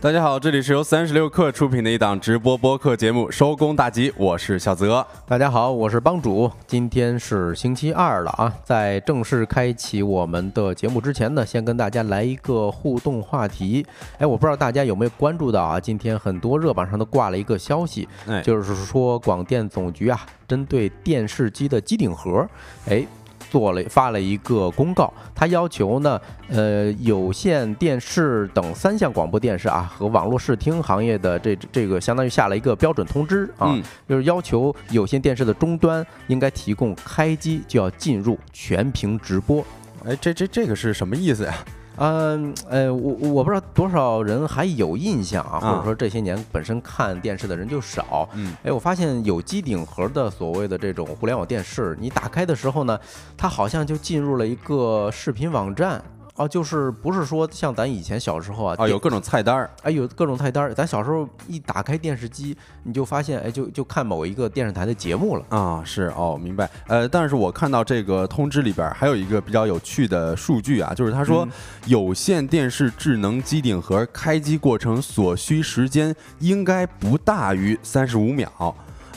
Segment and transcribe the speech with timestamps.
[0.00, 5.04] 大家好，这里是由三十六氪出品的一档直播播客节目《收工大吉》，我是小泽。
[5.26, 6.48] 大家好，我是帮主。
[6.68, 13.84] 今天是星期二了啊，在正式开启我们的节目之前呢，先跟大家来一个互动话题。
[14.18, 22.48] 哎，我不知道大家有没有关注到啊，今天很多热榜上都挂了一个消息，哎就是说广电总局啊，针对电视机的机顶盒，
[22.88, 23.04] 哎。
[23.50, 39.64] 做了发了一个公告，他要求呢，呃，有线电视等三项广播电视啊和网络视听行业的这这个相当于下了一个标准通知啊，嗯就是要求有线电视的终端应该提供开机就要进入全屏直播。
[40.04, 41.54] 哎，这这这个是什么意思呀？
[41.98, 48.28] 嗯，呃，我我不知道多少人还有印象啊，啊或者说这些年本身看电视的人就少。
[48.34, 52.98] 嗯，哎，我发现有机顶盒的所谓的这种互联网电视，你打开的时候呢，
[53.36, 56.02] 它好像就进入了一个视频网站。
[56.38, 59.68] 哦，就是不是说像咱以前小时候啊，啊，有各种菜单儿。
[59.82, 60.72] 哎，有各种菜单儿。
[60.72, 65.44] 咱小时候一打开电视机，你就发现，哎，就就看某一个电视台的节目了。
[65.48, 66.70] 啊，是哦，明白。
[66.86, 71.50] 呃，但是我看到这个通知里边儿还有一个比较有趣的数据啊，就是他说嗯
[71.86, 78.48] 有线电视智能机顶盒开机过程所需时间应该不大于三十五秒。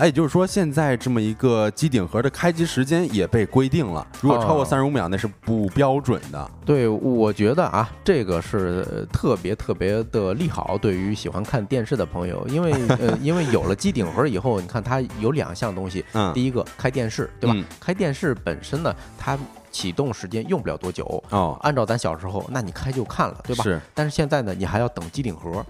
[0.01, 6.51] 哎，也就是说，现在这么一个机顶盒的开机时间也被规定了，如果超过哦三十五秒，那是不标准的。
[6.65, 17.53] 对，我觉得啊，这个是呃特别特别的利好，对于喜欢看电视的朋友，因为 呃，因为有了机顶盒以后，你看它有两项东西，嗯，第一个开电视，对吧？
[17.55, 19.37] 嗯开电视本身呢，它
[19.69, 23.63] 启动时间用不了多久，哦，按照咱小时候，那你开就看了，对吧？
[23.63, 25.63] 是，但是现在呢，你还要等机顶盒。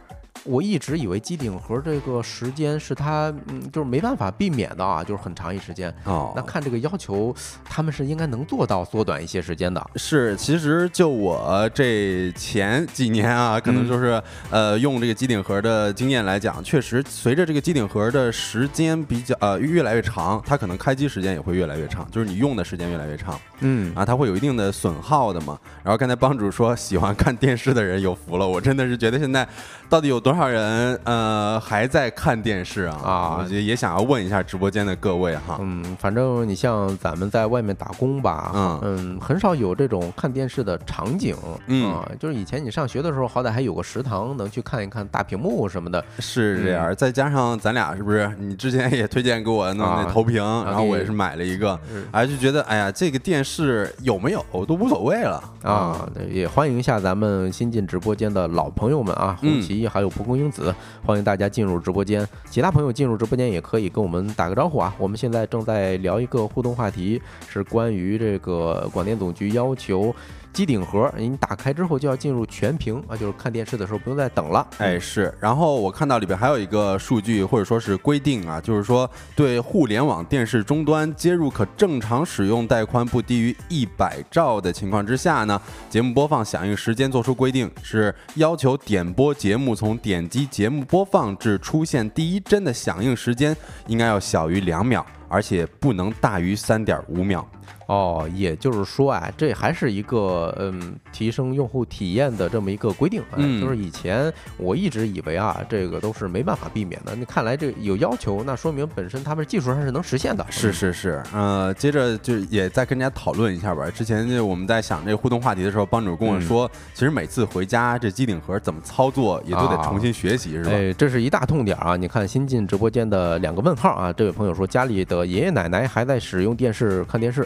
[0.43, 5.93] 我一直以为机顶盒这个时间是它，嗯，就是没办法避免的啊，就是很长一时间。
[6.03, 9.85] 哦，那看这个要求，他们是应该能做到缩短一些时间的。
[9.95, 25.59] 是，其实就我这前几年啊，可能嗯就是、呃用这个机顶盒的经验来讲，确实随着这个机顶盒的时间比较呃越来越长，它可能开机时间也会越来越长，就是你用的时间越来越长嗯啊，它会有一定的损耗的嘛。
[25.83, 29.47] 然后刚才帮主说喜欢看电视的人有福了，我真的是觉得现在
[29.87, 32.97] 到底有多少人呃还在看电视啊？
[33.03, 33.37] 啊。
[33.41, 35.57] 我也想要问一下直播间的各位哈。
[35.61, 39.17] 嗯，反正你像咱们在外面打工吧，嗯。
[39.19, 41.35] 很少有这种看电视的场景，
[41.67, 41.91] 嗯。
[41.91, 48.29] 啊，就是以前你上学的时候，好歹还有个食堂能去看一看大屏幕什么的，是这样，再加上咱俩是不是？
[48.39, 50.09] 你之前也推荐给我弄那啊。
[50.11, 52.07] 投屏，然后我也是买了一个，是。
[52.11, 55.43] 哎，就觉得哎呀，这个电视有没有都无所谓了。
[55.63, 59.51] 啊，也欢迎一下咱们新进直播间的老朋友们啊，嗯。
[59.51, 60.73] 红旗还有蒲公英子，
[61.03, 62.27] 欢迎大家进入直播间。
[62.49, 64.93] 其他朋友进入直播间也可以跟我们打个招呼啊。
[64.99, 70.15] 我们现在正在聊一个互动话题，是关于这个广电总局要求
[70.53, 74.67] 机顶盒你打开之后就要进入全屏啊，就是看电视的时候不用再等了。
[74.77, 75.33] 哎，是。
[75.39, 93.55] 然后我看到里边还有一个数据或者说是规定啊，就是说对互联网电视终端接入可正常使用带宽不低于一百兆的情况之下呢，节目播放响应时间做出规定，是要求点播节目从点击节目播放至出现第一帧的响应时间
[93.87, 97.47] 应该要小于两秒，而且不能大于三点五秒。
[97.87, 103.35] 哦，也就是说啊，这还是一个嗯提升用户体验的这么一个规定啊。
[103.37, 107.13] 嗯就是以前我一直以为啊，这个都是没办法避免的。
[107.15, 110.45] 那看来这有要求，那说明本身他们技术上是能实现的。
[110.49, 113.89] 是是是，呃，接着就也再跟大家讨论一下吧。
[113.91, 120.71] 之前就我们在想这个互动话题的时候，帮主跟我说，其实每次回家这机顶盒怎么操作，也都得重新学习，是吧？
[120.71, 121.97] 哎，这是一大痛点啊！
[121.97, 127.45] 你看新进直播间的两个问号啊，这位朋友说家里的爷爷奶奶还在使用电视看电视。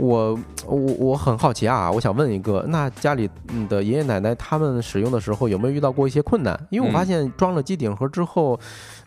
[0.00, 6.58] 我我我很好奇啊，我想问一个，那家里嗯的爷爷奶奶他们使用的时候有没有遇到过一些困难？
[6.70, 8.60] 因为我发嗯现装了机顶盒之后，嗯，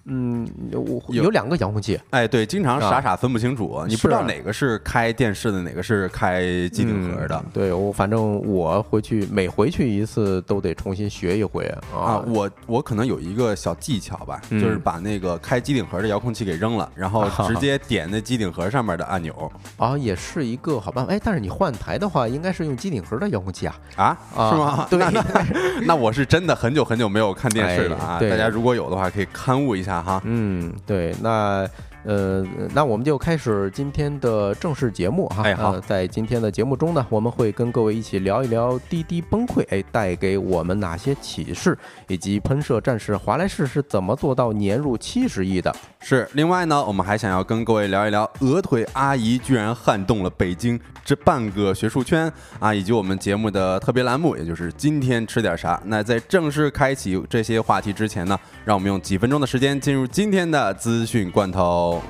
[0.05, 7.45] 我有有两个遥控器，哎，对，经常啊傻傻分不清楚，你不知道哪个是开电视的，哪个是开机顶盒的嗯。
[7.53, 12.23] 对我，反正我回去每回去一次都得重新学一回啊，啊。
[12.27, 21.13] 我我可能有一个小技巧吧，嗯就是把那个开机顶盒的遥控器给扔了，然后直接点那机顶盒上面的按钮啊，也是一个好办法。
[21.13, 23.79] 哎，但是你换台的话，应该是用机顶盒的遥控器啊。
[23.95, 24.87] 啊，啊是吗？
[24.89, 25.45] 对 那那
[25.85, 28.17] 那我是真的很久很久没有看电视了啊！
[28.21, 30.21] 哎大家如果有的话，可以刊物一下哈。
[30.25, 31.67] 嗯，对，那
[32.03, 35.43] 呃，那我们就开始今天的正式节目哈。
[35.43, 45.73] 哎好呃在今天的节目中呢，我们会跟各位一起聊一聊滴滴崩溃，哎，带给我们哪些启示，以及喷射战士华莱士是怎么做到年入七十亿的。
[46.05, 52.29] 是，另外呢，我们还想要跟各位聊一聊，鹅腿阿姨居然撼动了北京这半个学术圈
[52.59, 55.81] 啊，以及我们节目的特别栏目，也就是今天吃点啥。
[55.85, 62.01] 那在正式开启这些话题之前呢，让我们用几分钟的时间进入今天的资讯罐头。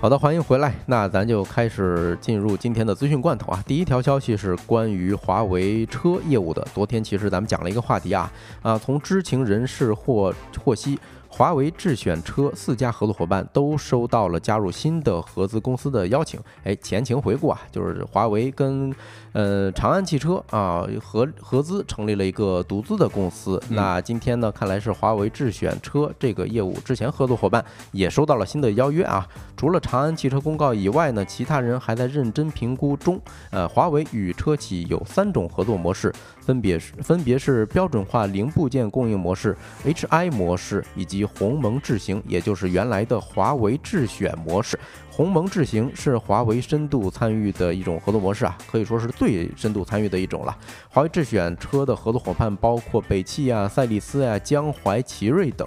[0.00, 0.72] 好的，欢迎回来。
[0.86, 3.60] 那咱就开始进入今天的资讯罐头啊。
[3.66, 6.64] 第一条消息是关于华为车业务的。
[6.72, 10.96] 昨天其实咱们讲了一个话题啊，啊，从知情人士获获悉。
[11.30, 16.40] 华为智选车四家合作伙伴都收到了加入新的合资公司的邀请。
[16.64, 18.94] 哎，前情回顾啊，就是华为跟
[19.32, 23.62] 呃长安汽车啊合合资成立了一个独资的公司。
[23.68, 29.26] 那今天呢，看来是华为智选车这个业务之前合作伙伴也收到了新的邀约啊。
[29.56, 33.20] 除了长安汽车公告以外呢，其他人还在认真评估中。
[33.50, 44.78] 呃，华为与车企有三种合作模式，分别是分别是标准化零部件供应模式 （HI 模式）以及鸿蒙智行，也就是原来的华为智选模式。
[45.18, 50.56] 鸿蒙智行是华为深度参与的一种合作模式啊，可以说是最深度参与的一种了。
[50.88, 55.66] 华为智选车的合作伙伴包括北汽啊、赛力斯啊、江淮、奇瑞等。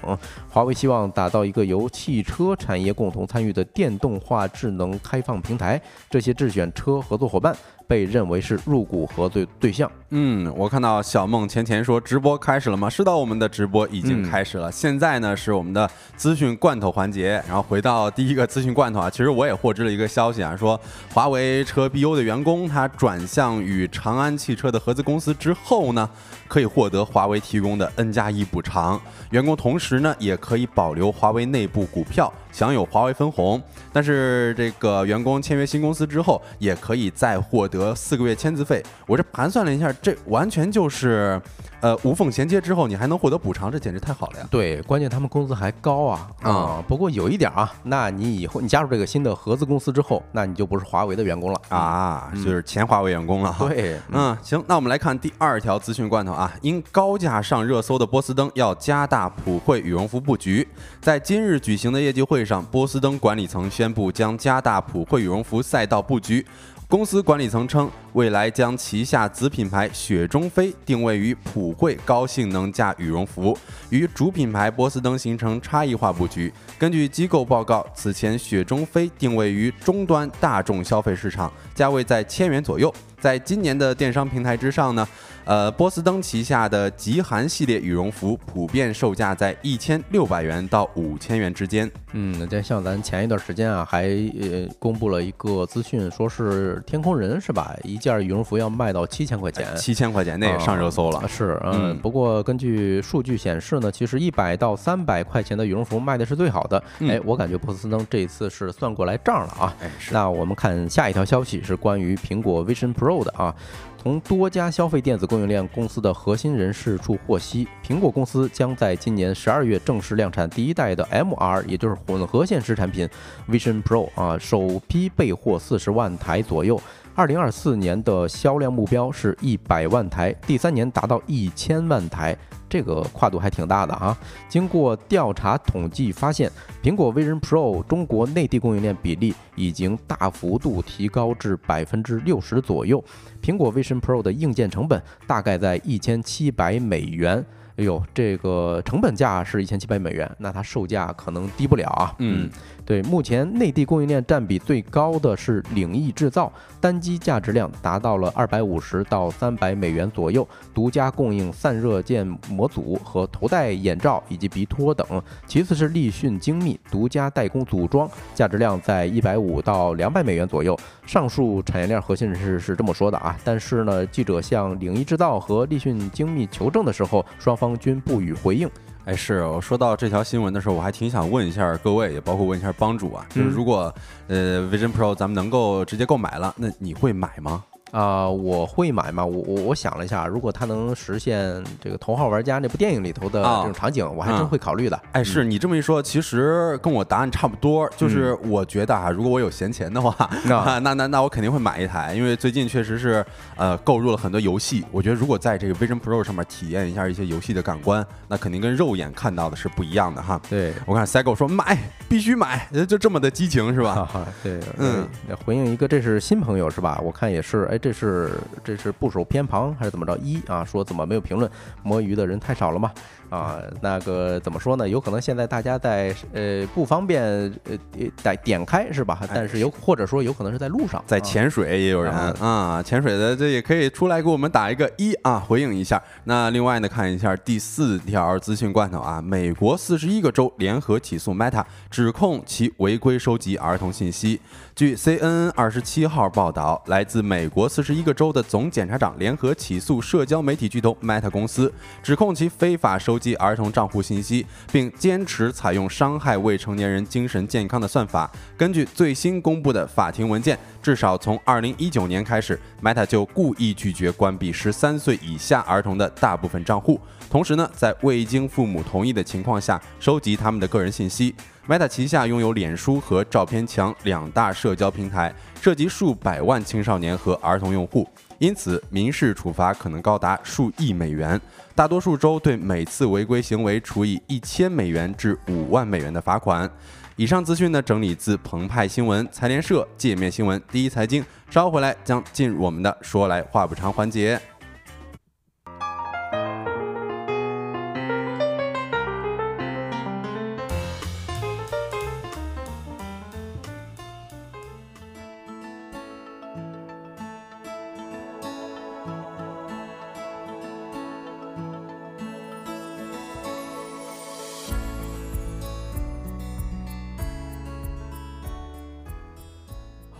[0.49, 5.81] 华为希望打造一个由汽车产业共同参与的电动化智能开放平台。
[6.09, 7.53] 这些智选车合作伙伴。
[7.91, 9.91] 被认为是入股合作对象。
[10.11, 12.89] 嗯，我看到小梦前前说直播开始了吗？
[12.89, 14.71] 是的，我们的直播已经开始了。
[14.71, 17.31] 现在呢是我们的资讯罐头环节。
[17.45, 20.79] 然后回到第一个资讯罐头啊，其实我也获知了一个消息啊，说
[21.13, 26.09] 华为车 BU 的员工他转向与长安汽车的合资公司之后呢，
[26.47, 28.99] 可以获得华为提供的 N 加一补偿。
[29.31, 32.31] 员工同时呢也可以保留华为内部股票。
[32.53, 33.61] 享有华为分红，
[33.93, 38.83] 但是这个员工签约新公司之后，也可以再获得四个月签字费。
[39.07, 41.41] 我这盘算了一下，这完全就是。
[41.81, 44.47] 呃，无缝衔接之后，你还能获得补偿，这简直太好了呀！
[44.51, 46.83] 对，关键他们工资还高啊啊！
[46.87, 53.55] 不过有一点啊，那你以后你加入这个新的合资公司之后，那你就不是华为的员工了啊，就是前华为员工了。
[53.57, 60.67] 对，嗯，行，那我们来看第二条资讯罐头啊，因高价上热搜的波司登要加大普惠羽绒服布局，
[61.01, 66.45] 在今日举行的业绩会上，波司登管理层宣布将加大普惠羽绒服赛道布局。
[66.91, 73.57] 公司管理层称，未来将旗下子品牌雪中飞定位于普惠高性能价羽绒服，
[73.91, 76.51] 与主品牌波司登形成差异化布局。
[76.77, 82.93] 根据机构报告，此前雪中飞定位于中端大众消费市场，价位在千元左右。
[83.21, 85.07] 在今年的电商平台之上呢？
[85.45, 91.89] 呃，波司登旗下的极寒系列羽绒服普遍售价在一千六百元到五千元之间。
[92.13, 97.75] 嗯，这像咱前一段时间啊，还呃公布了一个资讯，说是天空人是吧？
[97.83, 101.27] 一件羽绒服要卖到七千块钱，七千块钱那也上热搜了。
[101.27, 106.81] 是，嗯，不过根据数据显示呢，其实一百到三百块钱的羽绒服卖的是最好的。
[106.99, 109.75] 哎，我感觉波司登这次是算过来账了啊。
[109.81, 113.55] 哎，那我们看下一条消息是关于苹果 Vision Pro 的啊。
[114.01, 123.07] 从多家消费电子供应链公司的核心人士处获悉，苹果公司将在今年十二月正式量产第一代的 MR，也就是混合现实产品
[123.47, 126.81] Vision Pro 啊，首批备货四十万台左右。
[127.13, 132.35] 二零二四年的销量目标是一百万台，第三年达到一千万台。
[132.67, 134.17] 这个跨度还挺大的啊！
[134.47, 136.49] 经过调查统计发现，
[136.81, 143.03] 苹果 Vision Pro 中国内地供应链比例已经大幅度提高至百分之六十左右。
[143.41, 147.43] 苹果 Vision Pro 的硬件成本大概在一千七百美元。
[147.77, 152.13] 哎呦，这个成本价是一千七百美元，那它售价可能低不了啊。
[152.19, 152.49] 嗯。
[152.91, 165.07] 对，目前内地供应链占比最高的是领益制造，单机价值量达到了二百五十到三百美元左右，独家供应散热件模组和头戴眼罩以及鼻托等。
[165.47, 170.77] 其次是立讯精密，独家代工组装，价值量在一百五到两百美元左右。
[171.05, 178.69] 上述产业链核心人士是这么说的啊，但是呢，记者向领益制造和立讯精密求证的时候，双方均不予回应。
[179.05, 183.93] 哎，是我说到这条新闻的时候，我还挺想问一下各位，也包括问一下帮主啊，就是如果
[184.27, 187.63] 呃 Vision Pro 咱们能够直接购买了，那你会买吗？
[187.91, 189.25] 啊，我会买吗？
[189.25, 194.97] 我我我想了一下，如果它能实现这个《头号玩家》那部电影里头的这种场景，我还真会考虑的。
[195.11, 197.89] 哎，是你这么一说，其实跟我答案差不多。
[197.97, 200.15] 就是我觉得啊，如果我有闲钱的话，
[200.47, 203.25] 那那那那我肯定会买一台，因为最近确实是
[203.57, 204.85] 呃购入了很多游戏。
[204.89, 210.39] 我觉得如果在这个 Vision Pro 上面体验一下一些游戏的感官，那肯定跟肉眼看到的是不一样的哈。
[210.49, 214.07] 对我看 Cycle 说买必须买，就这么的激情是吧？
[214.41, 215.05] 对，嗯，
[215.45, 216.97] 回应一个，这是新朋友是吧？
[217.03, 217.80] 我看也是，哎。
[217.81, 218.31] 这是
[218.63, 220.15] 这是部首偏旁还是怎么着？
[220.19, 221.49] 一啊，说怎么没有评论？
[221.81, 222.91] 摸鱼的人太少了吗？
[223.31, 224.87] 啊，那个怎么说呢？
[224.87, 227.23] 有可能现在大家在呃不方便
[227.63, 227.77] 呃
[228.21, 229.21] 点点开是吧？
[229.33, 236.03] 但是有或者说有可能是在路上，在潜水也有人啊，潜水的这也可以出来给我们打一个一啊，回应一下。
[236.25, 244.41] 那另外呢，看一下第四条资讯罐头啊，美国四十一个州联合起诉 Meta，指控其违规收集儿童信息。
[244.75, 251.71] 据 CNN 二十七号报道，来自美国四十一个州的总检察长联合起诉社交媒体巨头 Meta 公司，
[252.03, 253.20] 指控其非法收。
[253.21, 258.29] 及儿童账户信息，并坚持采用伤害未成年人精神健康的算法。
[258.57, 266.99] 根据最新公布的法庭文件，至少从2019年开始，Meta 就故意拒绝关闭13岁以下儿童的大部分账户，
[267.29, 271.35] 同时呢，在未经父母同意的情况下收集他们的个人信息。
[271.67, 278.09] Meta 旗下拥有脸书和照片墙两大社交平台，涉及数百万青少年和儿童用户。
[278.41, 281.39] 因此，民事处罚可能高达数亿美元。
[281.75, 286.67] 大多数州对每次违规行为处以一千美元至五万美元的罚款。
[287.15, 291.23] 以上资讯呢，整理自澎湃新闻、财联社、界面新闻、第一财经。
[291.51, 294.41] 稍后回来将进入我们的说来话不长环节。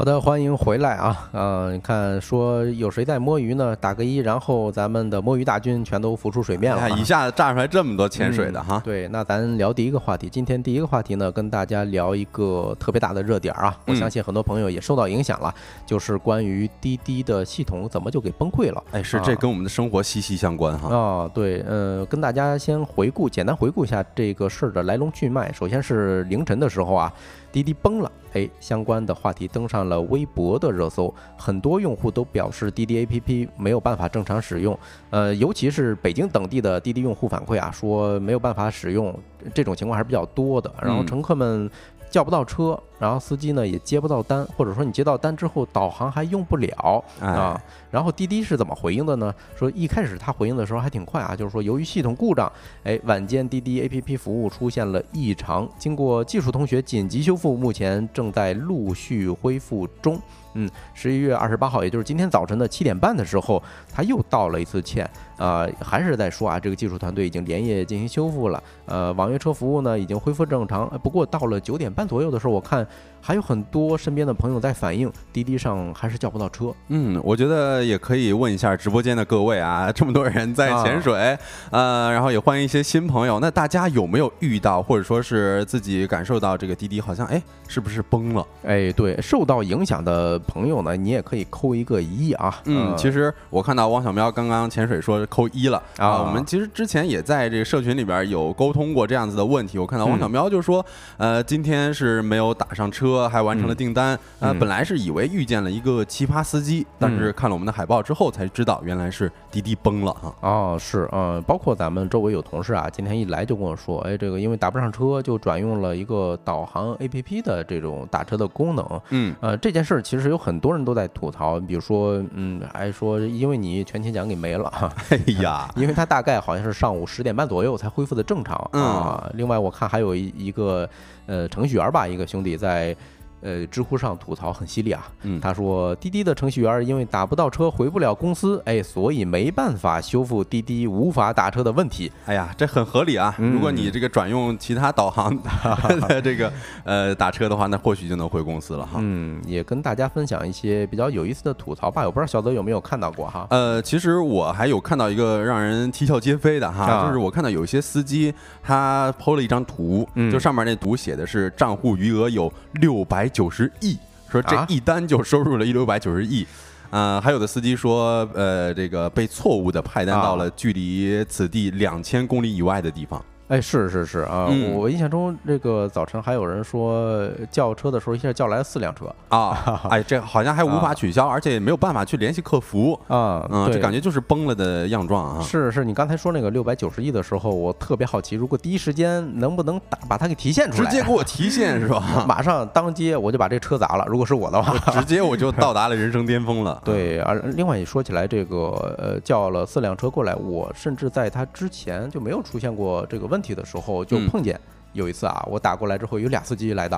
[0.02, 1.30] 好的，欢迎回来啊！
[1.32, 3.76] 呃，你看说有谁在摸鱼呢？
[3.76, 6.90] 打个一，然后咱们的摸鱼大军全都浮出水面了。
[6.98, 8.82] 一下子炸出来这么多潜水的哈。
[8.84, 10.28] 对，那咱聊第一个话题。
[10.28, 13.78] 今天第一个话题呢，跟大家聊一个特别大的热点啊！
[13.86, 15.54] 我相信很多朋友也受到影响了，
[15.86, 18.84] 就是关于滴滴的系统怎么就给崩溃了？
[18.94, 20.90] 哎，是这跟我们的生活息息相关哈。
[20.90, 25.54] 啊，对，呃，跟大家先回顾，简单回顾一下这个事儿的来龙去脉。
[25.54, 27.14] 首先是凌晨的时候啊。
[27.52, 34.78] 滴滴崩了，哎，相关的话题登上了微博的热搜，很多用户都表示滴滴 APP 没有办法正常使用，
[35.10, 39.14] 呃，尤其是北京等地的滴滴用户反馈啊，说没有办法使用，
[39.54, 41.70] 这种情况还是比较多的，然后乘客们。
[42.12, 47.60] 叫不到车，然后司机呢也接不到单，或者说你接到单之后导航还用不了啊。
[47.90, 49.34] 然后滴滴是怎么回应的呢？
[49.56, 52.52] 说一开始他回应的时候还挺快啊，就是说由于系统故障，
[52.84, 60.20] 哎，晚间滴滴 APP 服务出现了异常，经过技术同学紧急修复，目前正在陆续恢复中。
[60.54, 63.62] 嗯，十一月二十八号，也就是今天早晨的七点半的时候，
[63.94, 70.90] 他又道了一次歉，啊，还是在说啊，这个技术团队已经连夜进行修复了，呃，网约车服务呢已经恢复正常。
[71.04, 72.88] 不过到了九点半左右的时候，我看。
[73.22, 76.74] 还有很多身边的朋友在反映，滴滴上还是叫不到车。
[76.88, 81.38] 嗯，我觉得也可以问一下直播间的各位啊， 这么多人在潜水，
[81.70, 83.40] 呃，然后也欢迎一些新朋友。
[83.40, 88.46] 那大家有没有遇到，或者说是自己感受到这个滴滴好像哎，是不是崩了？
[88.64, 92.60] 哎，对，受到影响的朋友呢，你也可以扣一个一啊。
[92.66, 96.24] 嗯，其实我看到汪小喵刚刚潜水说扣一了啊。
[96.24, 99.78] 我们其实之前也在这个社群里边有沟通过这样子的问题。
[99.78, 100.84] 我看到汪小喵就说，
[101.18, 103.11] 呃，今天是没有打上车。
[103.12, 110.34] 车还完成了订单，呃，本来是以为遇见了一个奇葩司机，但是看了我们的海报之后才知道，原来是滴滴崩了哈。
[110.42, 119.02] 哦，是，嗯，包括咱们周围有同事啊，今天一来就跟我说，哎，这个因为打不上车，就转用了一个导航 APP 的这种打车的功能。
[119.10, 124.72] 嗯，呃，这件事儿其实有很多人都在吐槽，比如说，嗯，还说因为你全勤奖给没了，
[125.10, 129.30] 哎呀， 因为他大概好像是上午十点半左右才恢复的正常啊。
[129.34, 130.88] 另外，我看还有一一个。
[131.32, 132.94] 呃，程序员吧，一个兄弟在。
[133.42, 135.08] 呃，知乎上吐槽很犀利啊。
[135.24, 142.12] 嗯，他说滴滴的程序员因为打不到车回不了公司，哎，所以没办法修复滴滴无法打车的问题。
[142.26, 143.34] 哎呀，这很合理啊。
[143.38, 149.00] 如果你这个转用其他导航的 这个呃打车的话，那或许就能回公司了哈。
[149.02, 152.04] 嗯，也跟大家分享一些比较有意思的吐槽吧。
[152.06, 153.48] 我不知道小泽有没有看到过哈。
[153.50, 158.32] 呃，其实我还有看到一个让人啼笑皆非的哈，就是我看到有一些司机
[158.62, 163.31] 他 PO 了一张图，就上面那图写的是账户余额有六百。
[163.32, 163.98] 九十亿，
[164.30, 166.46] 说这一单就收入了一六百九十亿，
[166.90, 173.24] 呃，还有的司机说，呃，这个被错误的派单到了距离此地两千公里以外的地方。
[173.52, 182.98] 哎，是是是啊，嗯我印象中这个早晨还有人说叫车的时候一下叫来了四辆车啊，哎，这好像还无法取消，而且也没有办法去联系客服。
[183.10, 185.44] 啊，嗯，对这感觉就是崩了的样状啊。
[185.44, 192.24] 是是，你刚才说那个六百九十亿的时候，我特别好奇，如果第一时间能不能打把它给提现出来，直接给我提现是吧？
[192.26, 194.06] 马上当街我就把这车砸了。
[194.08, 196.80] 如果是我的话， 直接我就到达了人生巅峰了。
[196.86, 204.60] 对，而另外一说起来，这个呃叫了四辆车过来，我甚至在他之前就没有出现过这个问题的时候，就嗯碰见
[204.94, 206.96] 有一次啊，我打过来之后有俩司机来的，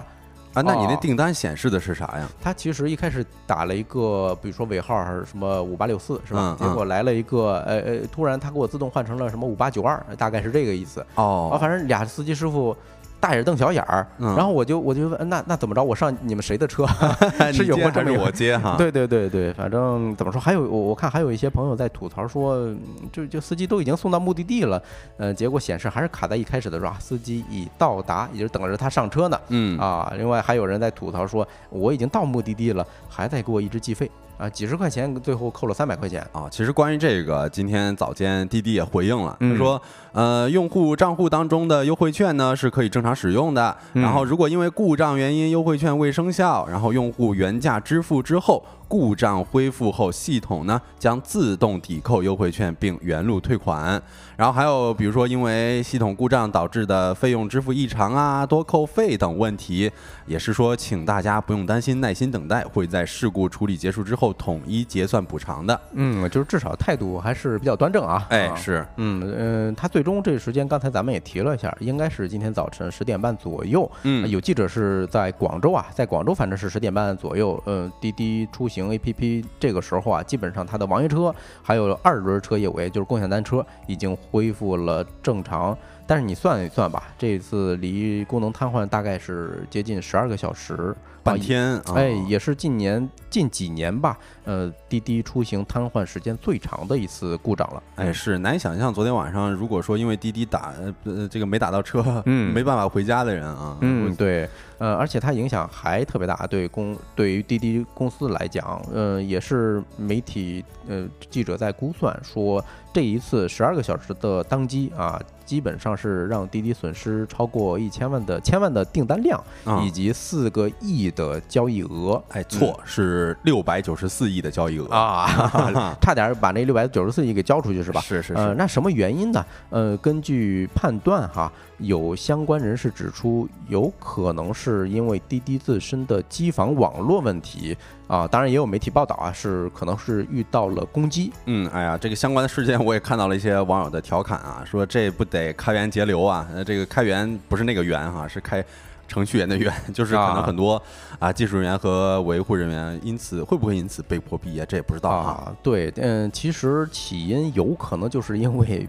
[0.53, 2.27] 啊，那你那哦订单显示的是啥呀？
[2.41, 6.57] 他其实一开始打了一个，比如说尾号还是什么五八六四是吧？
[6.59, 10.99] 嗯结果来了一个，呃呃，突然他给我自动换成了什么五八九二，大概是这个意思。
[11.15, 12.75] 啊，哦，反正俩司机师傅
[13.23, 15.81] 大眼瞪小眼儿，嗯然后我就我就问，那那怎么着？
[15.81, 16.85] 我上你们谁的车？
[17.53, 18.75] 是有你接还是过这么一个我接哈？
[18.77, 22.77] 对对对对，反正怎么说，还有我我看还有一些朋友在吐槽说，嗯
[23.13, 24.83] 就就司机都已经送到目的地了，
[25.15, 26.93] 呃，结果显示还是卡在一开始的时候？
[26.99, 29.39] 司机已到达，也就是等着他上车呢。
[29.47, 36.25] 嗯啊，另外还有人在吐槽说，我已经到目的地了，还在给我一直计费啊，几十块钱，最后扣了三百块钱。
[36.31, 48.63] 啊，其实关于这个，今天早间滴滴也回应了，他嗯说，呃，用户账户当中的优惠券呢是可以正常使用的，嗯然后如果因为故障原因优惠券未生效，然后用户原价支付之后。
[48.93, 53.99] 故障恢复后，系统呢将自动抵扣优惠券并原路退款。
[54.37, 59.91] 然后还有比如说因为系统故障导致的费用支付异常啊、多扣费等问题，
[60.27, 65.81] 也是说请大家不用担心，耐心等待，会在事故处理结束之后统一结算补偿的。
[65.93, 68.27] 嗯，就是至少态度还是比较端正啊。
[68.29, 73.89] 哎，啊是，嗯嗯，他最终这个时间，刚才咱们也提了一下，应该是今天早晨十点半左右。
[74.03, 77.59] 嗯有记者是在广州啊，在广州反正是十点半左右。
[77.65, 85.77] 嗯，滴滴出行 APP 这个时候啊，基本上它的网约车还有二轮车业务，也就是共享单车，已经恢复了正常。
[86.05, 97.81] 但是你算一算吧，这次离功能瘫痪大概是接近十二个小时，半天啊，哎，也是近年近几年吧，呃，滴滴出行瘫痪时间最长的一次故障了。
[97.95, 102.53] 哎，是难以想象，昨天晚上如果说因为滴滴打呃呃这个没打到车，嗯。
[102.53, 112.63] 没办法回家的人啊，嗯，对，呃，而且它影响还特别大，对公对于滴滴公司来讲，呃，也是媒体呃记者在估算说，
[112.93, 122.21] 这一次十二个小时的当机啊，基本上是让滴滴损失超过一千万的千万的订单量，啊以及四个亿的交易额。
[122.29, 127.99] 哎错是六百九十四亿的交易额，啊， 差点把那六百九十四亿给交出去是吧？
[128.01, 129.43] 呃，是是是，那什么原因呢？
[129.71, 137.75] 呃，根据判断哈，有相关人士指出，有可能是因为滴滴自身的机房网络问题
[138.07, 141.31] 啊，当然也有媒体报道啊，是可能是遇到了攻击。
[141.45, 148.63] 嗯，哎呀，这个相关的事件我也看到了一些网友的调侃啊，说这不得开源节流啊，呃这个开源不是那个源哈、是开。
[149.05, 150.81] 程序员的员， 就是可能啊很多
[151.19, 155.31] 啊技术人员和维护人员因此会不会因此被迫毕业，这也不知道哈。
[155.31, 158.87] 啊，对，嗯，其实起因有可能就是因为，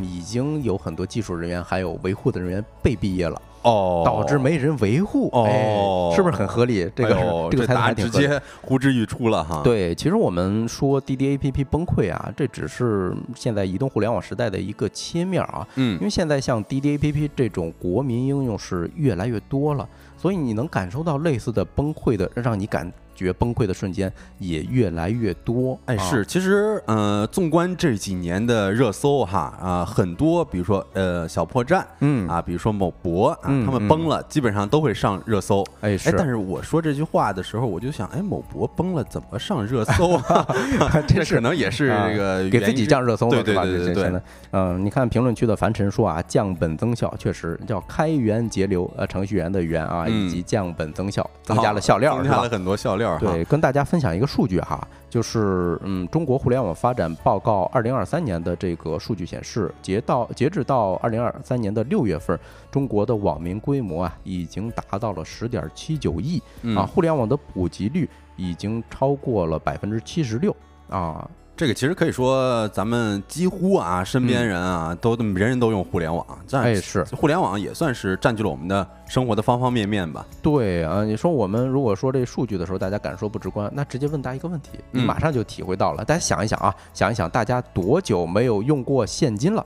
[0.00, 6.90] 嗯，已经有很多技术人员还有维护的人员被毕业了，哦导致没人维护，哦哎，是不是很合理？
[6.94, 8.08] 这个、哎 这个答案直。
[8.10, 15.66] 接呼之欲出了哈。，对，其实我们说滴滴 APP 崩溃啊，这只是现在移动互联网时代的一个切面啊。
[15.76, 25.78] 嗯因为现在像滴滴 APP 这种国民应用是越来越多了，所以你能感受到类似的崩溃的，让你感觉崩溃的瞬间也越来越多。
[25.86, 35.64] 哎，啊是，其实呃，纵观这几年的热搜哈啊、很多，比如说呃小破站嗯啊，比如说某博啊，嗯他们崩了，基本上都会上热搜。
[35.80, 40.46] 哎是，哎，但是我说这句话的时候，我就想，哎，某博崩了，怎么上热搜啊？
[41.06, 43.84] 这可能也是啊这个给自己降热搜了，对对？
[43.84, 44.20] 对对
[44.52, 52.48] 嗯，你看评论区的凡尘说啊，降本增效，确实叫开源节流，呃，程序员的源啊，嗯以及降本增效，增加了笑料，增加了？
[52.48, 53.18] 很多笑料哈。
[53.18, 62.38] 对，跟大家分享一个数据哈，就是嗯，中国互联网发展报告二零二三年的这个数据显示，截到截止到二零二三年的六月份，
[62.70, 70.54] 中国的网民规模啊已经达到了十点七九亿嗯啊，互联网的普及率已经超过了百分之七十六
[70.88, 80.26] 啊，这个其实可以说，咱们几乎啊，身边人啊，都人人都用互联网，这嗯哎是互联网也算是占据了我们的生活的方方面面吧。
[80.42, 86.04] 对啊，你说我们如果说这数据的时候，大家敢说不直观，那直接问大家一个问题，你嗯马上就体会到了。
[86.04, 89.64] 大家想一想啊，想一想，大家多久没有用过现金了？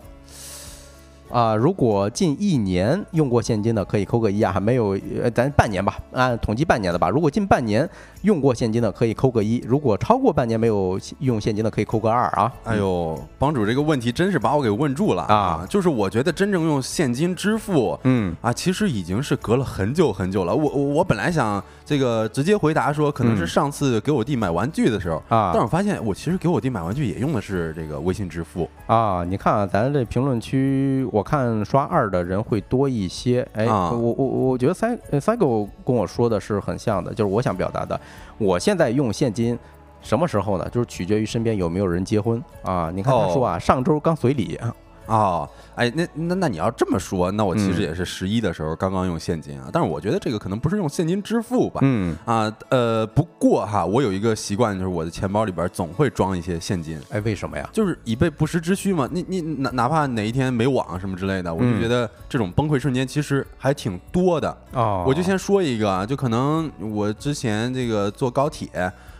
[1.31, 7.09] 啊，如果近一年用过现金的可以扣个一啊，还没有，呃，咱半年吧，按统计半年的吧。
[7.09, 7.88] 如果近半年
[8.23, 12.53] 用过现金的可以扣个一，如果超过半年没有用现金的可以扣个二啊。
[12.64, 15.67] 哎呦，帮主这个问题真是把我给问住了啊！
[15.69, 20.55] 就是我觉得真正用现金支付，嗯啊，其实已经是隔了很久很久了。
[20.55, 29.23] 我我我本来想这个直接回答说，可能是上次给我弟买玩具的时候啊，但是我发现我其实给我弟买玩具也用的是这个微信支付啊。
[29.25, 31.07] 你看啊，咱这评论区。
[31.12, 38.00] 我看刷二的人会多一些，哎，我我我觉得三三狗跟我说的是很像的，就是我想表达的。
[38.38, 39.59] 我现在用现金，
[40.00, 40.68] 什么时候呢？
[40.70, 42.90] 就是取决于身边有没有人结婚啊。
[42.94, 44.59] 你看他说啊，上周刚随礼。
[45.09, 57.68] 哦，哎，那那那你要这么说，那我其实也是十一的时候刚刚用现金啊，但是我觉得这个可能不是用现金支付吧，嗯啊呃，不过哈，我有一个习惯，就是我的钱包里边总会装一些现金，哎，为什么呀？
[57.73, 59.09] 就是以备不时之需嘛。
[59.11, 64.55] 你你哪哪怕哪一天没网什么之类的，我就觉得这种崩溃瞬间其实还挺多的。
[64.73, 68.68] 哦，我就先说一个啊，就可能我之前这个坐高铁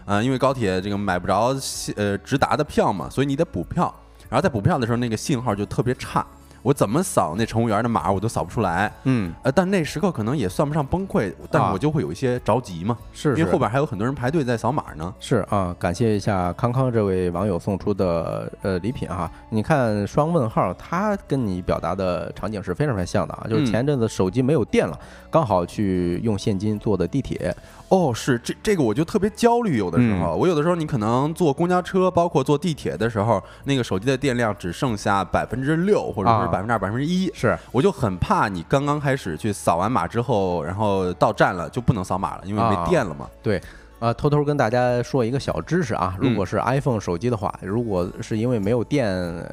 [0.05, 1.55] 啊，因为高铁这个买不着
[1.97, 3.95] 呃直达的票嘛，所以你得补票，
[4.29, 6.27] 然后在补票的时候那个信号就特别差。
[6.69, 8.93] 我怎么扫那乘务员的码，我都扫不出来。
[9.05, 15.15] 嗯，呃，但那时刻可能也算不上崩溃，但我就会有一些着急嘛，是，因为后边还有很多人排队在扫码呢。
[15.19, 19.31] 是啊，感谢一下康康这位网友送出的呃礼品哈。
[19.49, 24.99] 你看双问号，他跟你表达的场景是非常非常像的啊，就是前阵子手机没有电了，
[25.31, 27.57] 刚好去用现金坐的地铁。
[27.89, 43.29] 哦，是这这个我就特别焦虑，有的时候我有的时候你可能坐公交车，包括坐地铁的时候，那个手机的电量只剩下百分之六，或者是百分之二、百分之一，是我就很怕你刚刚开始去扫完码之后，然后到站了就不能扫码了，因为没电了嘛。
[43.43, 43.61] 对。
[43.99, 49.05] 啊，偷偷跟大家说一个小知识啊，如果是 iPhone 手机的话，如果是因为没有电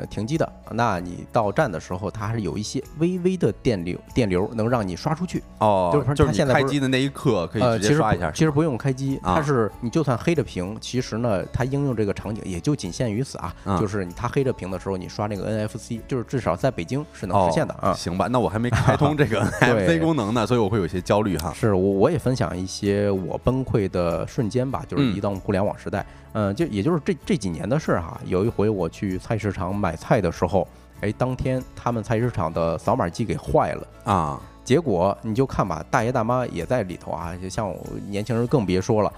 [0.09, 5.41] 停机的，那你到站的时候，它还是有一些微微的电流，电流能让你刷出去。
[5.59, 8.29] 哦，就是就是现在开机的那一刻可以直接刷一下。
[8.31, 13.53] 其实不用开机，它是你就算黑着屏，其实呢，它应用这个场景也就仅限于此啊。
[13.79, 17.93] 就是它黑着屏的时候，你刷那个 NFC，就是至少在北京是能实现的啊。
[17.93, 21.51] 行吧，那我还没开通这个 NFC 功能呢，所以我会有些焦虑哈。
[21.53, 25.05] 是我我也分享一些我崩溃的瞬间吧，就是。
[25.15, 28.19] 移到互联网时代，嗯，就也就是这这几年的事儿哈。
[28.25, 30.67] 有一回我去菜市场买菜的时候，
[30.99, 34.41] 哎，当天他们菜市场的扫码机给坏了啊。
[34.65, 39.13] 结果你就看吧，大爷大妈也在里头啊，就像我年轻人更别说了，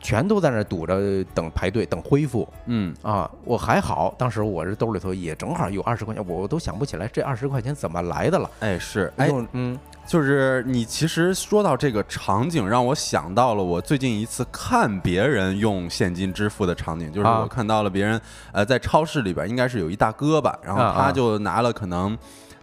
[0.00, 2.48] 全都在那堵着等排队等恢复。
[2.64, 8.50] 嗯啊，我还好，当时我这兜里头也正好有二十块钱，我都想不起来这二十块钱怎么来的了。
[8.60, 9.78] 哎，是哎，嗯。
[10.06, 18.20] 就是你其实说到这个场景，让我想到了我最近一次看别人用现金支付的场景，就是我看到了别人，
[18.52, 22.16] 呃，在超市里边应该是有一大哥吧，然后他就拿了可能。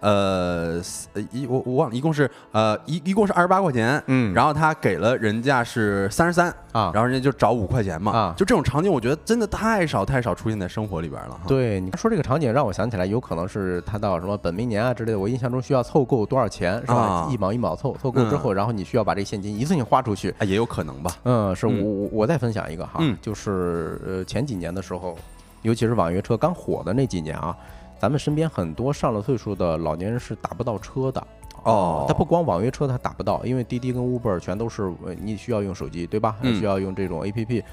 [0.04, 0.82] 呃，
[1.32, 11.40] 一我我忘了，一共是呃一一共是二十八块钱，嗯，然后他给了人家是三十三啊，然后人家就找五块钱嘛，啊，就这种场景，我觉得真的太少太少出现在生活里边了。
[11.48, 17.30] 对，你说这个场景让我想起来，有可能是他到什么本命年啊之类的，我印象中需要凑够多少钱是吧？
[17.32, 21.12] 一毛一毛凑，凑够之后，然后你需要把这现金一次性花出去，啊，也有可能吧。
[21.24, 25.18] 嗯，是我我我再分享一个哈，就是呃前几年的时候，
[25.62, 27.56] 尤其是网约车刚火的那几年啊。
[28.04, 31.26] 咱们身边很多上了岁数的老年人是打不到车的
[31.64, 36.36] 哦，他不光网约车他打不到，因为滴滴跟 Uber 全都是你需要用手机对吧？
[36.44, 37.64] 需要用这种 APP。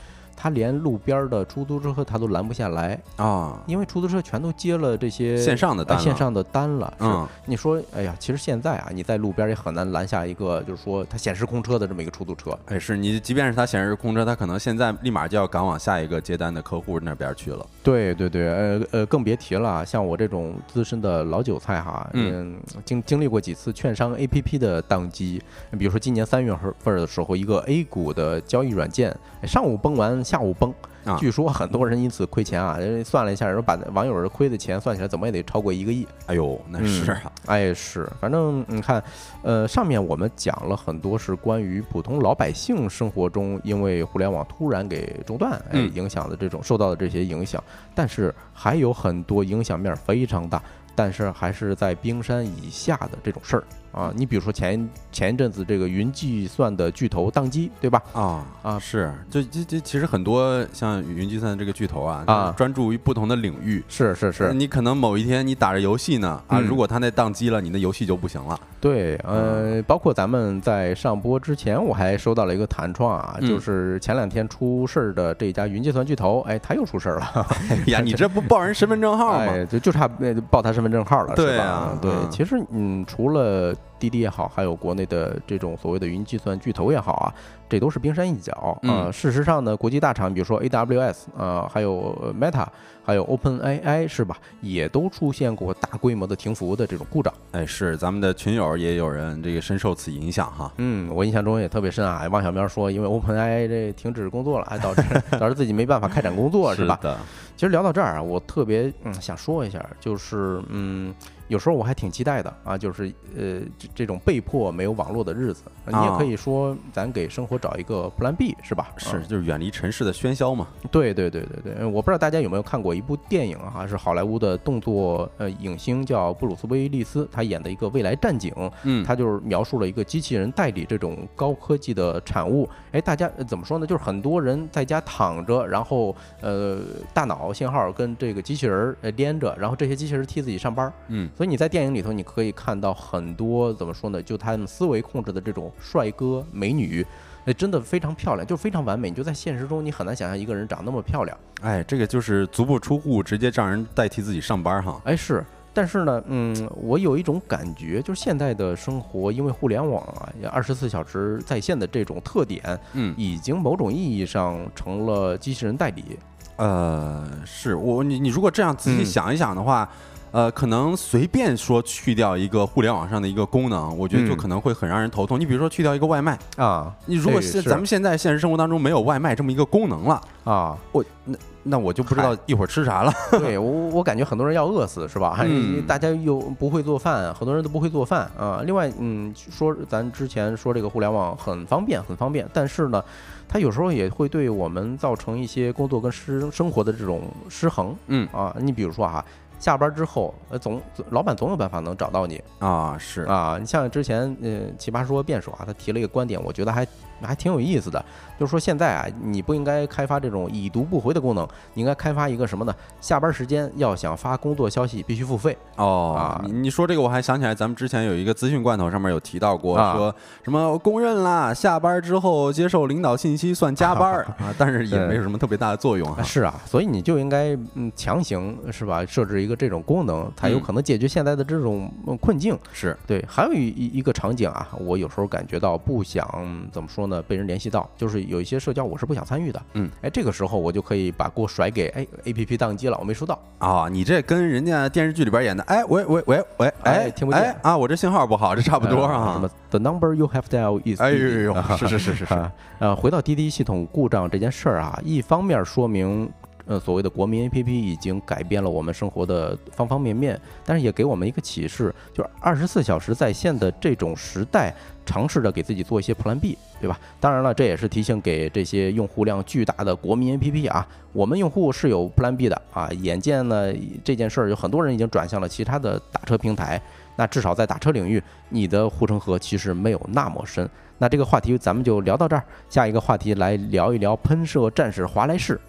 [0.42, 6.94] 他连路边的出租车他都拦不下来啊，因为出租车全都接了这些线上的单，线上的单了。
[6.98, 12.58] 嗯，你说，哎呀，其实现在啊，你在路边也很难拦下一个，就是说它显示空车的这么一个出租车。
[12.66, 17.66] 哎，是你，即便是它显示空车，它可能现在立马就要赶往下一个接单的客户那边去了。
[17.82, 25.42] 对对对，呃呃，更别提了，像我这种资深的老韭菜哈，嗯，经经历过几次券商 APP 的宕机，
[25.78, 30.72] 比如说今年三月份的时候，一个 A 股的交易软件上午崩完，下午崩。
[31.18, 32.78] 据说很多人因此亏钱啊！
[33.04, 36.06] 算了一下，说把网友亏的钱算起来，怎么也得超过一个亿。
[36.26, 39.02] 哎呦，那是啊，哎是，反正你看，
[39.42, 47.60] 呃，上面我们讲了很多是关于普通老百姓生活中因为互联网突然给中断，哎，影响的这种受到的这些影响，
[47.92, 50.62] 但是还有很多影响面非常大，
[50.94, 53.64] 但是还是在冰山以下的这种事儿。
[53.92, 54.12] 啊。
[54.14, 58.02] 你比如说前前一阵子这个云计算的巨头宕机，对吧？
[58.12, 63.82] 啊啊是，就这这其实很多像云计算这个巨头啊，啊专注于不同的领域。
[63.88, 68.58] 是是是，你可能某一天你打着游戏呢，啊，嗯如果它那宕机了，你的游戏就不行了。
[68.80, 77.46] 对，呃，包括咱们在上播之前，我还收到了一个弹窗啊，嗯就是前两天出事儿的这家云计算巨头，哎，他又出事儿了。
[77.68, 79.52] 哎呀，你这不报人身份证号吗？
[79.52, 81.98] 哎，就就差呃报他身份证号了，是吧对啊？
[82.00, 87.32] 对嗯，其实嗯，除了滴滴也好，还有国内的这种所谓的云计算巨头也好啊，
[87.68, 92.66] 这都是冰山一角啊、嗯事实上呢，国际大厂，比如说 AWS 啊、还有呃 Meta，
[93.04, 97.32] 还有 OpenAI 是吧，也都出现过大规模的停服的这种故障。
[97.52, 100.72] 哎，是咱们的群友也有人这个深受此影响哈。
[100.78, 102.26] 嗯，我印象中也特别深啊。
[102.30, 105.02] 汪小喵说，因为 OpenAI 这停止工作了，还导致
[105.38, 106.98] 导致自己没办法开展工作，是吧？
[107.02, 107.18] 的，
[107.56, 111.14] 其实聊到这儿啊，我特别嗯想说一下，就是嗯，
[111.50, 118.92] 有时候我还挺期待的啊，就是呃这这种被迫没有网络的日子，你也啊可以说咱给生活找一个 Plan B 是吧？
[118.96, 120.68] 是啊就是远离城市的喧嚣嘛。
[120.92, 132.68] 对对对对对，我不知道大家有没有看过一部电影啊，是好莱坞的动作呃影星叫布鲁斯威利斯，他演的一个未来战警，嗯，他就是描述了一个机器人代理这种高科技的产物。
[132.92, 133.84] 哎，大家呃怎么说呢？
[133.84, 136.78] 就是很多人在家躺着，然后呃，
[137.12, 140.92] 大脑信号跟这个机器人连着，然后这些机器人替自己上班儿。
[141.08, 144.22] 嗯，所以你在电影里头，你可以看到很多怎么说呢？
[144.22, 147.02] 就他们思维控制的这种帅哥美女。
[147.46, 149.08] 哎，真的非常漂亮，就非常完美。
[149.08, 151.34] 你就在现实中，你很难想象一个人长那么漂亮。
[151.62, 155.00] 哎，这个就是足不出户，直接让人代替自己上班哈。
[155.04, 166.18] 哎，是，但是呢，嗯，我有一种感觉，就是现在的生活，因为互联网啊，二十四小时在线的这种特点，嗯，已经某种意义上成了机器人代理。
[166.56, 169.90] 呃，是我你你如果这样仔细嗯想一想的话。
[170.32, 175.38] 呃，可能随便说去掉一个互联网上的一个功能，我觉得就嗯可能会很让人头痛。
[175.38, 183.12] 你比如说去掉一个外卖，啊，你如果咱们现在现实生活当中没有外卖这么一个功能了，啊，我那那我就不知道一会儿吃啥了。
[183.38, 185.36] 对我我感觉很多人要饿死是吧？
[185.44, 188.62] 嗯大家又不会做饭，很多人都不会做饭啊。
[188.64, 193.02] 另外，嗯，说咱之前说这个互联网很方便，很方便，但是呢，
[193.48, 198.54] 它有时候也会对我们造成一些工作跟生生活的这种失衡嗯啊。
[198.60, 199.24] 你比如说哈。
[199.60, 203.58] 下班之后，呃，总老板总有办法能找到你啊，是啊。
[203.60, 206.84] 你像之前，呃，奇葩说辩手啊，他提了一个观点，我觉得还
[207.26, 208.04] 还挺有意思的，
[208.38, 212.74] 就是说现在啊，你不应该开发这种已读不回的功能，你应该开发一个什么呢？
[213.00, 215.56] 下班时间要想发工作消息，必须付费。
[215.76, 226.22] 哦啊，你你说这个我还想起来，咱们之前有一个资讯罐头上面有提到过，啊说什么公认啦，下班之后接受领导信息算加班儿 啊，但是也没有什么特别大的作用啊。
[226.22, 232.58] 是啊，所以你就应该嗯强行是吧，设置一个这种功能，才有嗯可能解决现在的这种嗯困境。
[232.72, 236.28] 是，对，还有一一一个场景啊，我有时候感觉到不想
[236.70, 239.62] 怎么说呢，被人联系到，就是有一些社交我是不想参与的。
[239.72, 243.40] 嗯，哎，这个时候我就可以把锅甩给哎 A P P 宕机了，我没收到。
[243.58, 249.50] 啊，你这跟人家电视剧里边演的，哎，喂喂喂喂，哎哎，听不见哎啊，我这信号不好，这差不多啊什啊么。
[249.70, 256.30] The number you have dialed is 哎呦呦 是是是是是啊呃，回到滴滴系统故障这件事儿啊，一方面说明。
[256.66, 264.72] 呃，所谓的国民 APP 已经改变了我们生活的方方面面，但是也给我们一个启示，就是二十四小时在线的这种时代，
[265.10, 266.96] 尝试着给自己做一些 Plan B，对吧？
[267.18, 272.88] 当然了，这也是提醒给这些用户量巨大的国民 APP 啊，我们用户是有 Plan B 的啊。
[272.92, 273.72] 眼见呢
[274.04, 276.80] 这件事儿，有很多人已经转向了其他的打车平台，
[277.16, 280.70] 那至少在打车领域，你的护城河其实没有那么深。
[280.98, 285.60] 那这个话题咱们就聊到这儿，下一个话题来聊一聊喷射战士华莱士。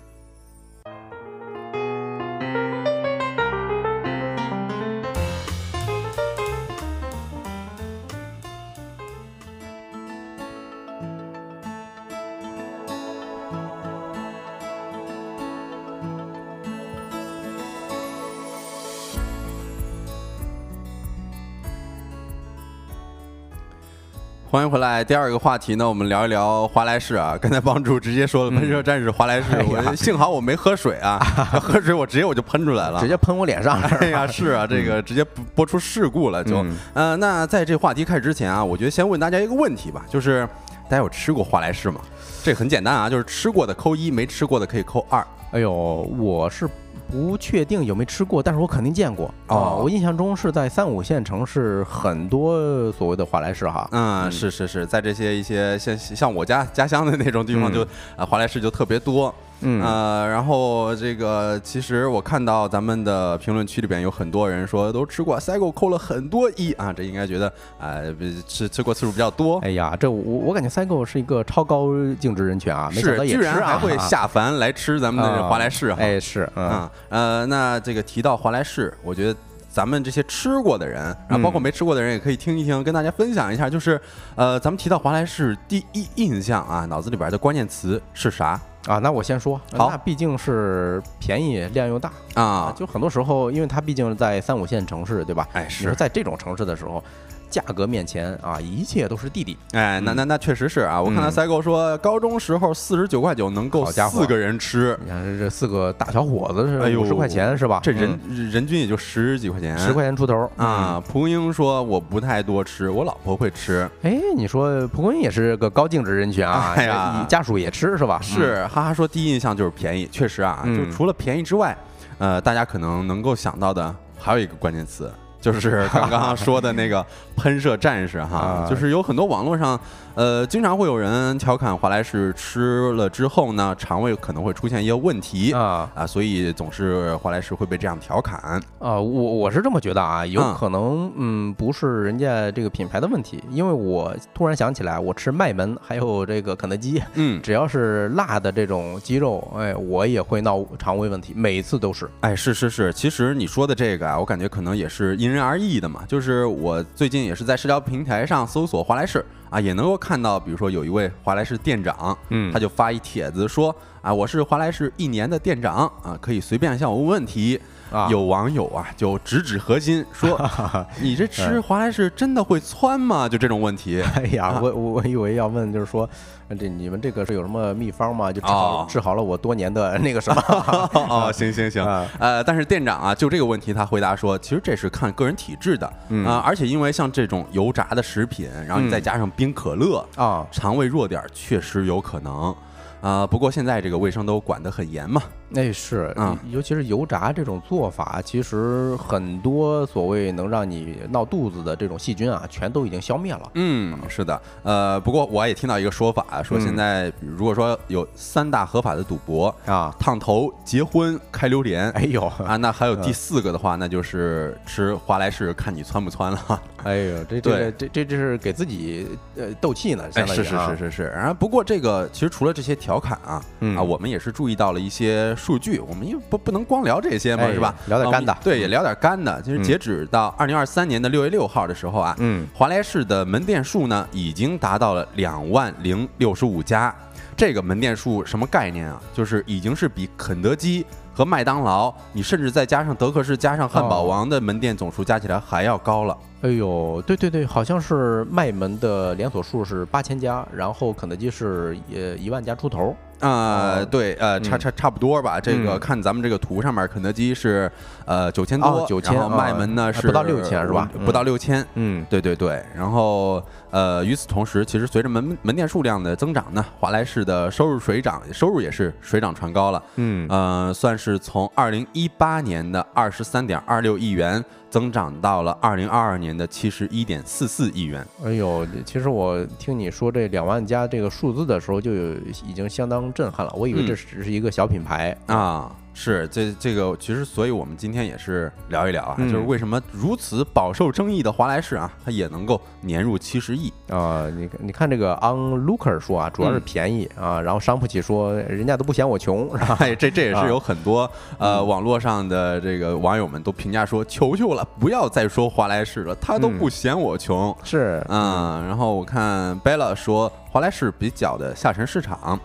[24.51, 27.37] 欢迎回来，第二个话题呢，我们聊一聊华莱士啊。
[27.41, 33.87] 刚才帮主直接说了喷射战士华莱士， 哎我幸好我没喝水啊，要 喝水我直接我就喷出来了，直接喷我脸上了。
[34.01, 36.57] 哎呀，是啊，这个直接播播出事故了就。
[36.63, 40.45] 嗯呃，那在这话题开始之前啊，我觉得先问大家一个问题吧，就是
[40.89, 42.01] 大家有吃过华莱士吗？
[42.43, 45.25] 这很简单啊，就是吃过的扣一，没吃过的可以扣二。
[45.51, 46.67] 哎呦，我是
[47.11, 53.87] 不确定有没吃过，但是我肯定见过啊、哦我印象中是在三五线城市很多所谓的华莱士哈。
[53.91, 57.81] 嗯，是是是，在这些一些像像我家家乡的那种地方嗯就，
[58.15, 59.33] 啊华莱士就特别多。
[59.61, 68.13] 嗯呃，然后这个其实我看到咱们的评论区里边有很多人说都吃过 Cygo 扣了很多一啊，这应该觉得呃
[68.47, 69.59] 吃吃过次数比较多。
[69.59, 76.01] 哎呀，这我我感觉 Cygo 是一个超高净值人群啊，没想也吃啊，居然还会下凡来吃咱们的华莱士哈。
[76.01, 83.99] 哎，是，嗯啊，呃，那这个提到华莱士，我觉得咱们这些吃过的人，然后包括嗯没吃过的人，也可以听一听，跟大家分享一下，就是
[84.35, 92.73] 呃，咱们提到华莱士，第一印象啊，脑子里边的关键词是啥啊，那我先说，好那毕竟是便宜量又大啊？
[92.75, 95.47] 就很多时候，因为它毕竟在三五线城市，对吧？
[95.53, 97.03] 哎，你说是，在这种城市的时候，
[97.51, 99.55] 价格面前啊，一切都是弟弟。
[99.73, 107.81] 哎，那那那确实是啊，我看到嗯赛购说，高中时候四十九块九能够四个人吃，你看这这四个大小伙子哎呦是五十块钱是吧？
[107.83, 108.17] 这人
[108.51, 111.03] 人均也就十几块钱，十块钱出头啊。。
[111.05, 118.19] 蒲公英说我不太多吃，我老婆会吃，哎，你说蒲公英也是个高净值人群啊， 哎呀你家属也吃是吧？
[118.23, 121.75] 是，哈哈说第一印象就是便宜，确实啊，嗯就除了便宜之外，
[122.19, 129.77] 呃，大家可能能够想到的还有一个关键词，就是刚刚说的那个喷射战士哈 啊，就是有很多网络上，
[130.15, 135.53] 呃，经常会有人调侃华莱士吃了之后呢，肠胃可能会出现一些问题。
[135.53, 138.61] 啊啊，所以总是华莱士会被这样调侃。
[138.79, 152.09] 啊，我我是这么觉得啊，有嗯可能嗯不是人家这个品牌的问题，因为我突然想起来，我吃麦门还有这个肯德基，嗯，只要是辣的这种鸡肉，哎，我也会闹肠胃问题，每次都是。
[152.21, 156.03] 哎，是是是，其实你说的这个啊，我感觉可能也是因人而异的嘛。
[156.07, 167.59] 就是我最近也是在社交平台上搜索华莱士啊，也能够看到，比如说有一位华莱士店长，嗯他就发一帖子说啊，我是华莱士一年的店长啊，可以随便向我问问题。
[167.91, 170.39] 啊有网友啊就直指核心说，
[171.01, 173.27] 你这吃华莱士真的会窜吗？
[173.29, 174.01] 就这种问题。
[174.15, 176.09] 哎呀啊，我我我以为要问，就是说，
[176.47, 178.31] 呃这你们这个是有什么秘方吗？
[178.31, 180.41] 就治好、哦治好了我多年的那个什么
[181.09, 190.45] 哦，行行行，啊呃，但是店长啊，就这个问题，他回答说，其实这是看个人体质的，嗯啊，而且因为像这种油炸的食品，然后你再嗯加上冰可乐，啊？
[190.51, 192.55] 肠胃弱点儿确实有可能。
[193.01, 195.19] 啊、不过现在这个卫生都管得很严嘛。
[195.53, 203.51] 那是，嗯尤其是油炸这种做法，其实很多所谓能让你闹肚子的这种细菌啊，全都已经消灭了。
[203.55, 204.41] 嗯，是的。
[204.63, 211.89] 呃，不过我也听到一个说法，说嗯现在如果说有三大合法的赌博，啊，烫头、结婚、开榴莲。
[211.91, 216.61] 哎呦，啊，那还有第四个的话，那就是吃华莱士，看你窜不窜了。
[216.83, 221.03] 哎呦，这这这这这是给自己呃斗气呢，哎，相当于是是啊是是是。
[221.09, 227.73] 然后不过这个其实除了这些调侃啊，嗯啊，我们也是注意到了一些数据，我们因为不不能光聊这些嘛，哎是吧？
[227.87, 229.41] 聊点干的对，也聊点干的。
[229.41, 236.95] 其实嗯截止到二零二三年的六月六号的时候啊，嗯华莱士的门店数呢已经达到了两万零六十五家。
[237.35, 239.01] 这个门店数什么概念啊？
[239.13, 246.15] 就是已经是比肯德基和麦当劳，你甚至再加上德克士、加上汉堡王的门店总数加起来还要高了。
[246.41, 252.95] 哎呦，对对对，好像是卖门的连锁数是八千家，然后肯德基是呃一万家出头。
[253.21, 255.39] 啊、哦对，呃，差嗯差差不多吧。
[255.39, 257.71] 这个嗯看咱们这个图上面，肯德基是
[258.05, 261.65] 呃九千多哦，9000然后麦啊门呢是不到6000是吧不到六千。
[261.75, 269.81] 嗯对对对，然后呃，与此同时，其实随着门门店数量的增长呢，华莱士的收入水涨，收入也是水涨船高了。
[269.95, 278.05] 嗯呃，算是从二零一八年的二十三点二六亿元增长到了二零二二年的七十一点四四亿元。
[278.23, 282.13] 哎呦，其实我听你说这两万家这个数字的时候，就有
[282.45, 283.53] 已经相当震撼了。
[283.55, 293.71] 我以为嗯这只是一个小品牌啊，是这这个，其实所以我们今天也是聊一聊啊，嗯就是为什么如此饱受争议的华莱士啊，它也能够年入七十亿。
[293.89, 294.25] 啊！
[294.37, 299.75] 你看你看这个 Onlooker 说啊，主要是嗯便宜啊，然后商铺起说人家都不嫌我穷，是吧？
[299.81, 301.01] 哎，这这也啊是有很多
[301.37, 307.53] 呃嗯网络上的这个网友们都评价说，求求了，不要再说华莱士了，他都嗯不嫌我穷。
[307.63, 312.39] 是，嗯，然后我看 Bella 说华莱士比较的下沉市场。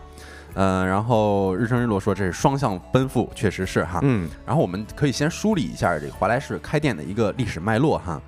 [0.56, 4.00] 嗯，然后日升日落说这是双向奔赴，确实是哈。
[4.02, 8.20] 嗯然后我们可以先梳理一下这个华莱士开店的一个历史脉络哈。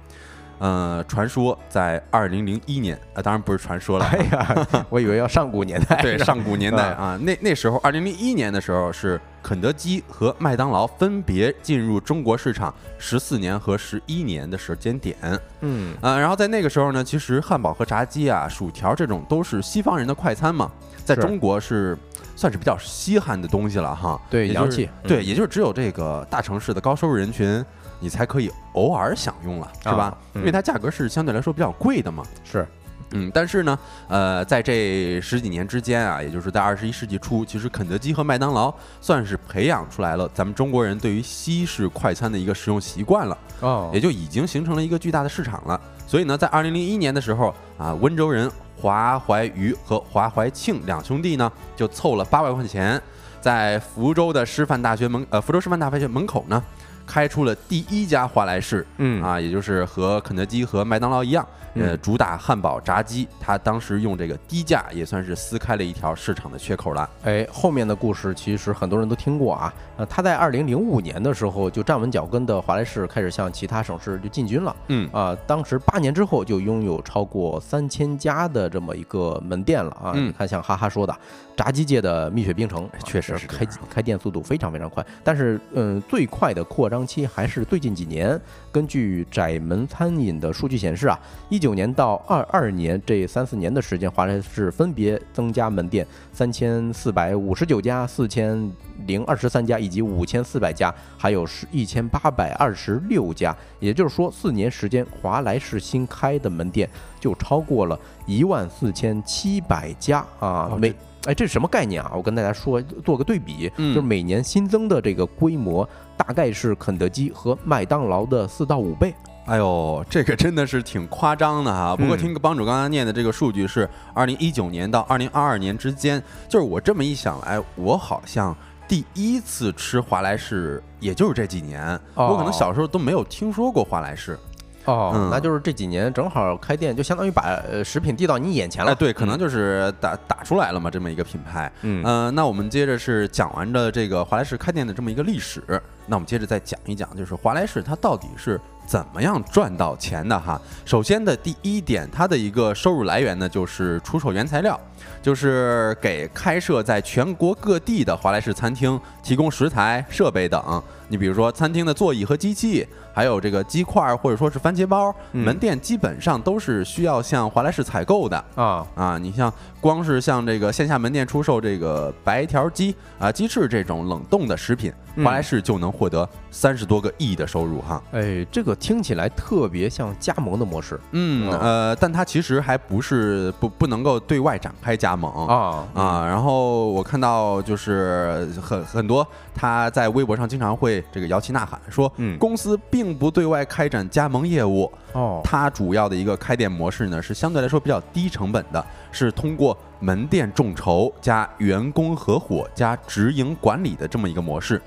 [0.61, 15.17] 呃，传说在二零零一年，啊，当然不是传说了，哎呀， 我以为要上古年代， 对，上古年代啊啊，那那时候二零零一年的时候是肯德基和麦当劳分别进入中国市场十四年和十一年的时间点。
[15.61, 20.69] 嗯呃，然后在那个时候呢，其实汉堡和炸鸡啊、薯条这种都是西方人的快餐嘛，
[21.05, 21.97] 在中国是
[22.39, 24.21] 算是比较稀罕的东西了哈。
[24.31, 27.65] 也就是对洋气对，嗯也就是只有这个大城市的高收入人群，
[27.99, 30.17] 你才可以偶尔享用了，是吧？
[30.37, 32.23] 因为它价格是相对来说比较贵的嘛。
[32.45, 32.65] 是，
[33.11, 45.81] 嗯，但是呢，呃，在这十几年之间啊，也就是在二十一世纪初，其实肯德基和麦当劳算是培养出来了咱们中国人对于西式快餐的一个使用习惯了，哦也就已经形成了一个巨大的市场了。
[46.09, 53.01] 所以呢，在二零零一年的时候啊，温州人华怀瑜和华怀庆两兄弟呢，就凑了八百块钱，
[53.43, 56.65] 在福州的师范大学门呃福州师范大学门口呢，
[57.07, 58.87] 开出了第一家华莱士。
[58.97, 61.47] 嗯啊，也就是和肯德基和麦当劳一样，
[61.79, 63.27] 呃，嗯主打汉堡、炸鸡。
[63.41, 67.09] 他当时用这个低价，也算是撕开了一条市场的缺口了。
[67.25, 69.73] 哎，后面的故事其实很多人都听过啊。
[69.97, 74.75] 呃，他在二零零五年的时候就站稳脚跟的华莱士开始向其他省市就进军了。
[74.89, 80.13] 嗯啊，当时八年之后就拥有超过三千家的这么一个门店了啊！
[80.15, 81.17] 嗯你看，像哈哈说的，
[81.57, 85.05] 炸鸡界的蜜雪冰城，啊确实这开开店速度非常非常快。
[85.25, 88.41] 但是，嗯，最快的扩张期还是最近几年。
[88.71, 91.19] 根据窄门餐饮的数据显示啊，
[91.49, 98.71] 一九年到二二年这三四年的时间，华莱士分别增加门店三千四百五十九家、四千
[99.07, 103.57] 零二十三家以及五千四百家，还有是一千八百二十六家。
[103.81, 106.89] 也就是说，四年时间，华莱士新开的门店
[107.21, 110.69] 就超过了一万四千七百家啊！
[110.73, 110.93] 哦每
[111.25, 112.13] 哎，这是什么概念啊？
[112.15, 119.13] 我跟大家说，做个对比，嗯就是每年新增的这个规模，大概是肯德基和麦当劳的四到五倍。
[119.49, 121.97] 哎呦，这个真的是挺夸张的哈。
[121.97, 128.55] 不过嗯听帮主刚刚念的这个数据是二零一九年到二零二二年之间，就是我这么一想来，我好像
[128.87, 131.83] 第一次吃华莱士，也就是这几年，
[132.15, 134.39] 哦我可能小时候都没有听说过华莱士。
[134.85, 138.93] 哦嗯那就是这几年正好开店，就相当于把呃食品递到你眼前了。
[138.93, 141.71] 哎，对，可能就是打打出来了嘛，这么一个品牌。
[141.83, 145.63] 嗯呃，那我们接着是讲完的这个华莱士开店的这么一个历史，
[146.09, 150.61] 那我们接着再讲一讲，就是华莱士它到底是怎么样赚到钱的哈。
[150.85, 154.81] 首先的第一点，它的一个收入来源呢，就是出售原材料，
[155.21, 160.83] 就是给开设在全国各地的华莱士餐厅提供食材、设备等。
[161.11, 168.45] 你比如说餐厅的座椅和机器，还有这个鸡块儿或者说是番茄包，嗯门店基本上都是需要向华莱士采购的。
[168.55, 178.03] 啊，啊，你像光是像这个线下门店出售这个白条鸡啊、鸡翅这种冷冻的食品，嗯华莱士就能获得三十多个亿的收入哈。
[178.13, 185.47] 哎，这个听起来特别像加盟的模式嗯哦呃，但它其实还不是不不能够对外展开加盟。
[185.47, 204.81] 啊啊，然后我看到就是很很多他在微博上经常会这个摇旗呐喊说，嗯公司并不对外开展加盟业务，哦它主要的一个开店模式呢，是相对来说比较低成本的，是通过门店众筹加员工合伙加直营管理的这么一个模式。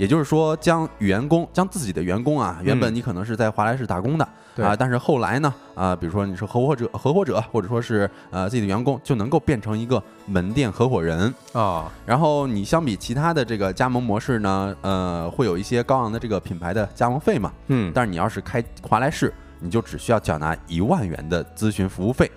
[0.00, 4.26] 也就是说，将员工将自己的员工啊，原本嗯你可能是在华莱士打工的、
[4.56, 11.32] 对啊，但是后来呢啊，比如说你是合伙者、合伙者，或者说是呃自己的员工，就能够变成一个门店合伙人。
[11.52, 22.30] 啊然后你相比其他的这个加盟模式呢，呃，会有一些高昂的这个品牌的加盟费嘛，嗯但是你要是开华莱士，你就只需要缴纳一万元的咨询服务费。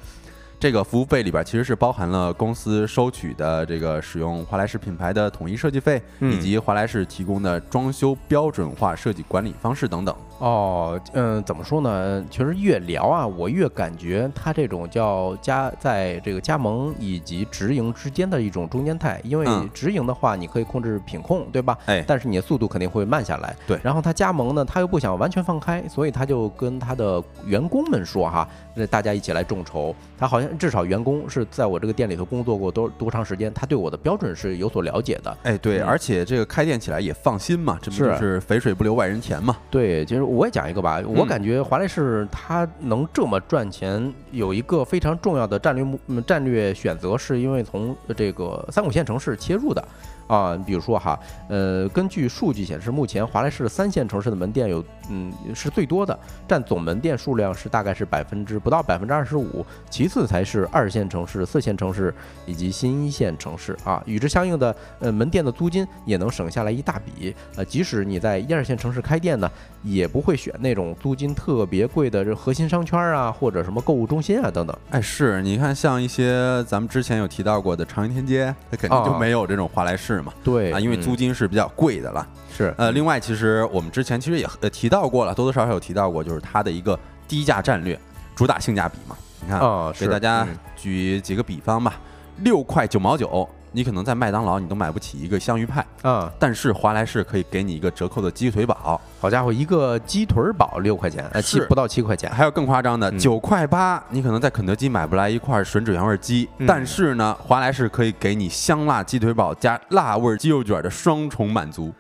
[0.64, 10.16] 这个服务费里边其实是包含了公司收取的这个使用华莱士品牌的统一设计费，嗯以及华莱士提供的装修标准化设计管理方式等等。
[10.40, 12.26] 哦，嗯，怎么说呢？
[12.30, 19.22] 其实越聊啊，我越感觉他这种叫加在这个加盟以及直营之间的一种中间态。
[19.24, 21.78] 因为嗯直营的话，你可以控制品控，对吧？
[21.86, 23.56] 哎但是你的速度肯定会慢下来。
[23.66, 29.96] 对然后他加盟呢，他又不想完全放开，所以他就跟他的员工们说哈，那大家一起来众筹。
[30.18, 35.38] 他好像至少员工是在我这个店里头工作过多多长时间，他对我的标准是有所了解的。
[35.44, 39.56] 哎，对，嗯而且这个开店起来也放心嘛，这不是就是肥水不流外人田嘛？
[39.70, 49.84] 对，其实我也讲一个吧，我嗯感觉华莱士它能这么赚钱，有一个非常重要的战略目嗯战略选择，是因为从这个三五线城市切入的。
[50.26, 51.20] 啊，比如说哈，
[51.50, 62.14] 呃，根据数据显示，目前华莱士三线城市的门店有，嗯，是最多的，占总门店数量是大概是百分之不到百分之二十五，其次才是二线城市、四线城市
[62.46, 64.02] 以及新一线城市啊。
[64.06, 67.36] 与之相应的，呃，门店的租金也能省下来一大笔。
[67.56, 69.50] 呃，即使你在一二线城市开店呢，
[69.84, 74.78] 也不会选那种租金特别贵的这核心商圈啊，或者什么购物中心啊等等。
[74.90, 80.34] 哎，是，你看像一些咱们之前有提到过的长安天街，它肯定就啊没有这种华莱士嘛。
[80.44, 82.28] 对啊，因为嗯租金是比较贵的了。
[82.56, 86.98] 是呃，另外，其实我们之前其实也呃提到过了，多多少少有提到过，就是它的一个
[87.28, 88.00] 低价战略，
[88.36, 89.16] 主打性价比嘛。
[89.42, 91.96] 你看，哦，给大家嗯举几个比方吧，
[92.38, 111.92] 六块九毛九你可能在麦当劳你都买不起一个香芋派，啊，但是华莱士可以给你一个折扣的鸡腿堡，好家伙，一个鸡腿堡六块钱，呃，七不到七块钱，还有更夸张的嗯九块八，你可能在肯德基买不来一块吮指原味鸡，嗯但是呢，华莱士可以给你香辣鸡腿堡加辣味鸡肉卷的双重满足。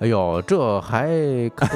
[0.00, 1.06] 哎呦，这还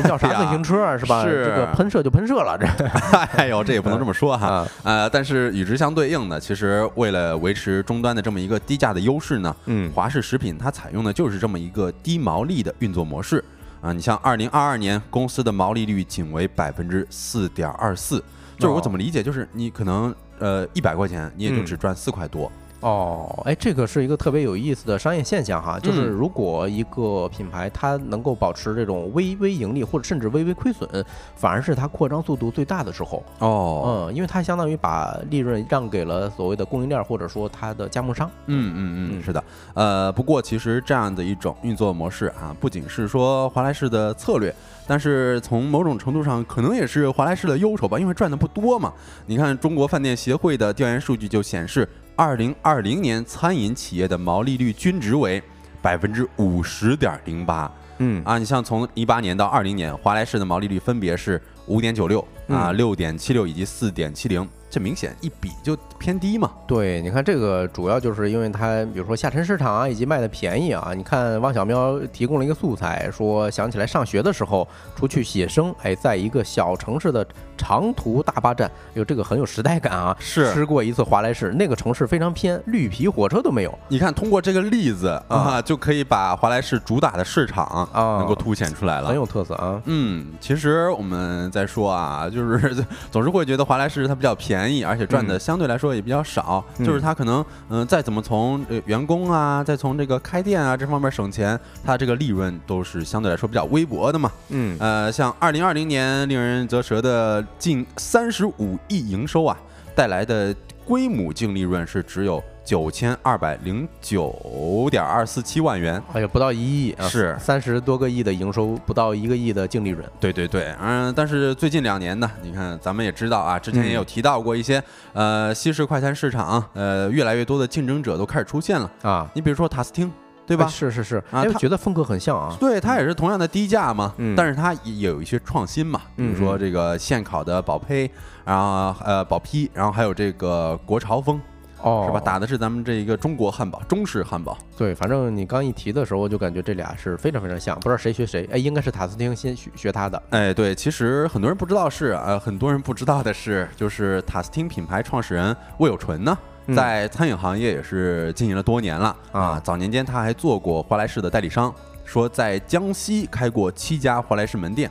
[0.02, 0.96] 叫啥 自行车啊？
[0.96, 1.22] 是吧？
[1.24, 2.66] 是这个喷射就喷射了，这
[3.36, 4.46] 哎呦，这也不能这么说哈。
[4.64, 13.44] 啊，呃，但是与之相对应的，其实为了维持终端的这么一个低价的优势呢，嗯华氏食品它采用的就是这么一个低毛利的运作模式
[13.82, 13.92] 啊。
[13.92, 18.18] 你像二零二二年公司的毛利率仅为百分之四点二四，
[18.58, 22.50] 就是我怎么理解，就是你可能呃一百块钱你也就嗯只赚四块多。
[22.84, 30.86] 哦，哎，这个是一个特别有意思的商业现象哈，就是嗯如果一个品牌它能够保持这种微微盈利或者甚至微微亏损，
[31.34, 33.22] 反而是它扩张速度最大的时候。
[33.38, 38.30] 哦，嗯，因为它相当于把利润让给了所谓的供应链或者说它的加盟商。
[38.48, 44.54] 嗯嗯嗯，嗯是的，呃，不过其实这样的一种运作模式啊，不仅是说华莱士的策略，
[44.86, 48.92] 但是从某种程度上可能也是华莱士的忧愁吧，因为赚的不多嘛。
[49.24, 55.42] 你看中国饭店协会的调研数据就显示，二零二零年餐饮企业的毛利率均值为
[55.82, 58.38] 百分之五十点零八嗯啊。
[58.38, 66.50] 你像从一八年到二零年，华莱士的毛利率分别是五点九六啊、嗯六点七六以及四点七零，这明显一比就偏低嘛。
[66.66, 70.92] 对，你看这个主要就是因为它，比如说下沉市场啊，以及卖的便宜啊。
[70.96, 74.66] 你看汪小喵提供了一个素材，说想起来上学的时候
[74.96, 77.26] 出去写生，哎，在一个小城市的
[77.56, 80.16] 长途大巴站，有这个很有时代感啊。
[80.18, 89.08] 是吃过一次华莱士，那个城市非常偏，绿皮火车都没有你看，通过这个例子啊，就可以把华莱士主打的市场啊能够凸显出来了。
[89.08, 89.80] 很有特色啊。
[89.84, 96.64] 嗯，其实我们在说啊，就是 总是会觉得华莱士它比较便宜，而且赚的相对来说也比较少。
[96.78, 104.30] 嗯就是它可能嗯、再怎么从呃员工啊，再从这个开店啊这方面省钱，它这个利润都是相对来说比较微薄的嘛。
[104.48, 109.56] 嗯呃，像二零二零年令人啧舌的近三十五亿营收啊，
[109.94, 110.54] 带来的
[110.84, 116.02] 规模净利润是只有九千二百零九点二四七万元。
[116.12, 120.04] 哎呀，不到一亿啊，是三十多个亿的营收，不到一个亿的净利润。
[120.18, 128.90] 对对对，嗯，但是最近两年呢，你看咱们也知道啊，之前也有提到过一些，呃，西式快餐市场，呃，越来越多的竞争者都开始出现了。
[129.02, 130.10] 啊，你比如说塔斯汀，
[130.46, 130.66] 对对吧？
[130.66, 132.56] 是是是，啊它觉得风格很像啊。
[132.58, 138.10] 对，它也是同样的低价嘛，嗯但是它也有一些创新嘛，比如说这个现烤的宝胚，
[138.44, 141.40] 然后呃宝坯，然后还有这个国潮风，
[141.84, 142.18] 哦，是吧？
[142.18, 144.56] 打的是咱们这一个中国汉堡，中式汉堡。
[144.76, 148.48] 对，反正你刚一提的时候，我就感觉这俩是非常非常像，不知道谁学谁。
[148.50, 150.22] 哎，应该是塔斯汀先学学他的。
[150.30, 161.72] 哎，对，其实很多人不知道是，呃，很多人不知道的是，就是塔斯汀品牌创始人魏有纯呢，嗯在餐饮行业也是经营了多年了啊早年间他还做过华莱士的代理商，
[162.04, 164.90] 说在江西开过七家华莱士门店。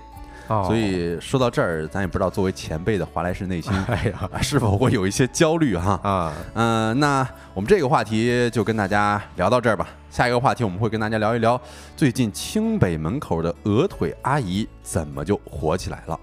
[0.62, 6.00] 哦所以说到这儿，咱也不知道作为前辈的华莱士内心 哎呀啊是否会有一些焦虑哈。
[6.04, 9.88] 啊，嗯、那我们这个话题就跟大家聊到这儿吧。
[10.10, 11.60] 下一个话题我们会跟大家聊一聊
[11.98, 16.20] 最近清北门口的鹅腿阿姨怎么就火起来了。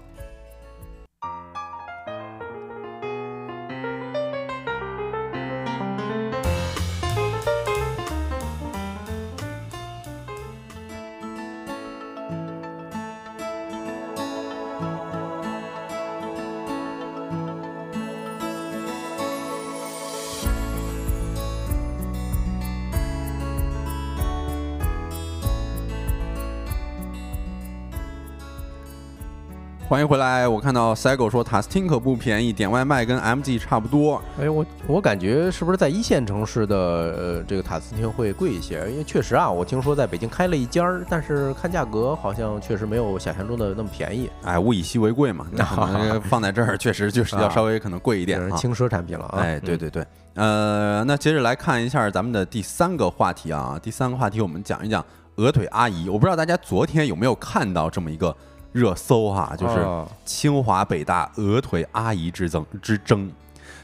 [29.91, 30.47] 欢迎回来！
[30.47, 34.21] 我看到 Sego 说塔斯汀可不便宜，点外卖跟 MG 差不多。
[34.39, 38.89] 哎，我我感觉是不是在一线城市的呃这个塔斯汀会贵一些？
[38.89, 49.39] 因为确实啊，我听说在北京开了一家儿，但是看价格好像确实没有想象中的那么便宜，哎，物以稀为贵嘛， 那可能放在这儿确实就是要稍微可能贵一点轻奢产品了啊。
[49.39, 53.77] 哎，对嗯，对对，呃，那接着来看一下咱们的第三个话题啊。
[53.83, 56.07] 第三个话题我们讲一讲鹅腿阿姨。
[56.07, 58.33] 我不知道大家昨天有没有看到这么一个
[58.71, 63.31] 热搜哈、就是哦清华北大鹅腿阿姨之争之争。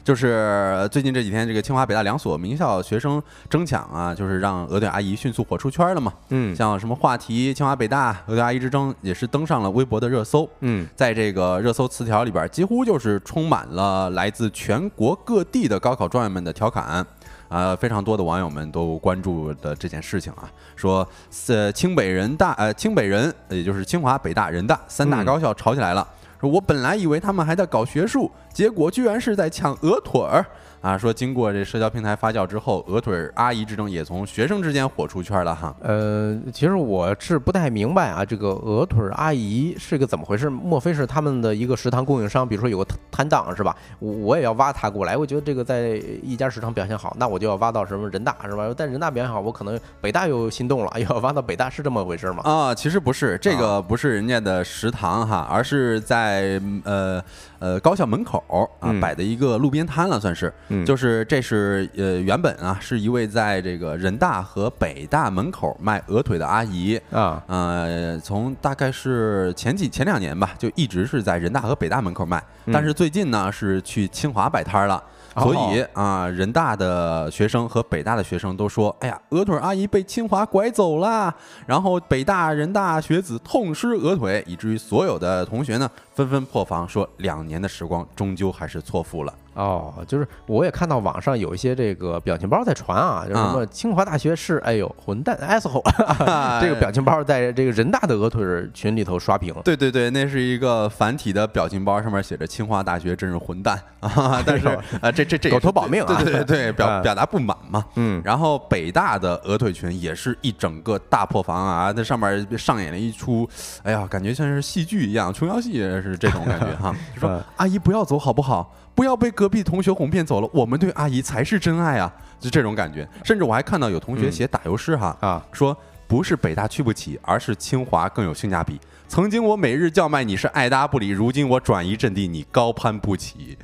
[0.04, 6.10] 就是最近这几天，这个清华北大两所名校学生争抢啊，就是让鹅腿阿姨迅速火出圈了嘛。
[6.30, 10.48] 嗯像什么话题，清华北大鹅腿阿姨之争也是登上了微博的热搜。
[10.60, 17.06] 嗯在这个热搜词条里边，几乎就是充满了来自全国各地的高考状元们的调侃。
[17.48, 21.06] 呃，非常多的网友们都关注的这件事情啊，说
[21.48, 26.06] 呃清北人大呃清北人，也就是清华北大人大三大高校吵起来了，
[26.40, 30.44] 说我本来以为他们还在搞学术，结果居然是在抢鹅腿儿。
[30.80, 35.74] 啊，说经过这社交平台发酵之后，鹅腿阿姨之争也从学生之间火出圈了哈。
[35.82, 40.48] 呃，其实我是不太明白啊，这个鹅腿阿姨是个怎么回事？
[40.48, 42.48] 莫非是他们的一个食堂供应商？
[42.48, 43.76] 比如说有个摊档是吧？
[43.98, 45.16] 我我也要挖他过来。
[45.16, 48.72] 我觉得这个在一家食堂表现好，那我就要挖到什么人大是吧？
[48.76, 52.42] 但人大表现好，我可能北大又心动了， 要挖到北大是这么回事吗？
[52.44, 57.22] 啊，其实不是，这个不是人家的食堂哈，而是在呃。
[57.60, 58.40] 呃，高校门口
[58.78, 60.54] 啊摆的一个路边摊了，算是，
[60.84, 72.42] 就是这是呃原本啊是一位在这个人大和北大门口卖鹅腿的阿姨啊，呃，从大概是前几前两年吧，就一直是在人大和北大门口卖，
[72.72, 75.02] 但是最近呢是去清华摆摊了。
[75.36, 81.32] 所以啊，人大的学生和北大的学生都说：“哎呀，鹅腿阿姨被清华拐走了。”
[81.64, 89.32] 然后北大、人大学子痛失鹅腿，以至于所有的同学呢纷纷破防，说两年的时光终究还是错付了。
[89.58, 95.82] 哦，就是我也看到网上有一些这个表情包在传啊，就什么清华大学是哎呦混蛋 asshole，
[96.62, 98.40] 这个表情包在这个人大的鹅腿
[98.72, 99.52] 群里头刷屏。
[99.64, 104.40] 对对对，那是一个繁体的表情包，上面写着清华大学真是混蛋啊！
[104.46, 104.68] 但是
[105.00, 107.84] 啊，这这这狗头保命，对对对对，表表达不满嘛。
[107.96, 113.48] 嗯，然后北大的鹅腿群也是一整个大破防啊，那上面上演了一出，
[113.82, 116.94] 哎呀，感觉像是戏剧一样，琼瑶戏是这种感觉哈。
[117.12, 118.72] 就说阿姨不要走好不好？
[118.94, 122.12] 不要被隔壁同学哄骗走了，我们对阿姨才是真爱啊！
[122.38, 125.76] 就这种感觉，甚至我还看到有同学写打油诗哈啊，说
[126.06, 128.80] 不是北大去不起，而是清华更有性价比。
[129.08, 133.56] 曾经我每日叫卖你是爱搭不理，如今我转移阵地你高攀不起。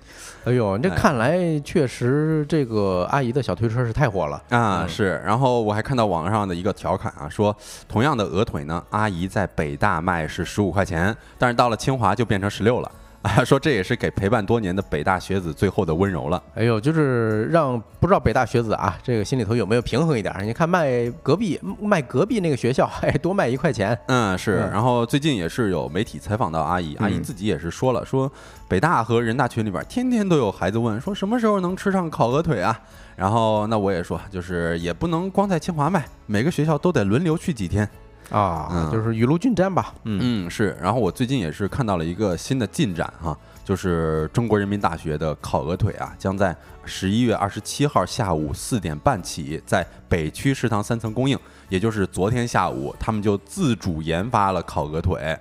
[0.45, 4.87] 哎呦，这看来确实这个阿姨的小推车是太火了啊！
[4.89, 7.55] 是，然后我还看到网上的一个调侃啊，说
[7.87, 12.91] 同样的鹅腿呢，阿姨在北大卖是十五块钱，但是到了清华就变成十六了。
[13.25, 16.41] 啊， 说这也是给陪伴多年的北大学子最后的温柔了。
[16.55, 20.35] 哎呦，就是让不知道北大学子啊，这个心里头有没有平衡一点？
[20.43, 23.99] 你看卖隔壁卖隔壁那个学校， 哎，多卖一块钱。
[24.09, 24.57] 嗯，是。
[24.71, 28.31] 然后最近也是有媒体采访到阿姨，阿姨自己也是说了，说
[28.69, 32.79] 北大和人大群里边天天都有孩子问，说什么时候能吃上烤鹅腿啊？
[33.17, 37.89] 然后那我也说，就是也不能光在清华卖，每个学校都得轮流去几天。
[38.31, 39.95] 啊，就是雨露均沾吧。
[40.05, 40.77] 嗯嗯是。
[40.81, 51.39] 然后我最近也是看到了一个新的进展哈，就是中国人民大学的烤鹅腿啊，将在十一月二十七号下午四点半起在北区食堂三层供应。
[51.69, 55.39] 也就是昨天下午，他们就自主研发了烤鹅腿，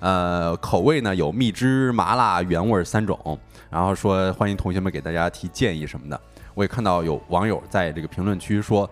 [0.00, 3.38] 呃，口味呢有蜜汁、麻辣、原味三种。
[3.70, 6.20] 然后说欢迎同学们给大家提建议什么的。
[6.54, 8.88] 我也看到有网友在这个评论区说。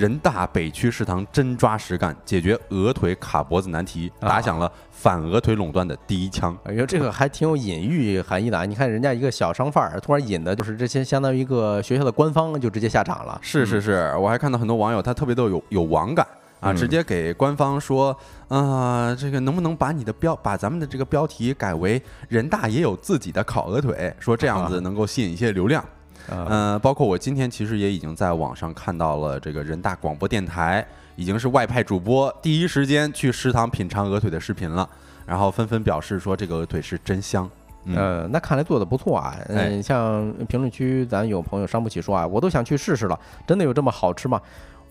[0.00, 6.56] 人大北区食堂真抓实干，解决鹅腿卡脖子难题，打响了反鹅腿垄断的第一枪。
[6.64, 8.64] 哎呦，这个还挺有隐喻含义的啊！
[8.64, 13.38] 你看人家一个小商贩儿，突然引的就是这些，相当于一个学校的官方就直接下场了。
[13.42, 16.26] 是是是，我还看到很多网友他特别的有有网感
[16.60, 18.16] 啊，直接给官方说
[18.48, 25.84] 啊，这个能不能把你的标把咱们的这个标题改为人大也有自己的烤鹅腿，说这样子能够吸引一些流量。
[26.30, 34.88] 嗯，包括我今天其实也已经在网上看到了这个人大广播电台已经是外派主播第一时间去食堂品尝鹅腿的视频了，
[35.26, 37.48] 然后纷纷表示说这个鹅腿是真香。
[37.94, 39.36] 呃，那看来做的不错啊。
[39.48, 44.40] 嗯，像评论区咱有朋友伤不起说啊，我都想去试试了，真的有这么好吃吗？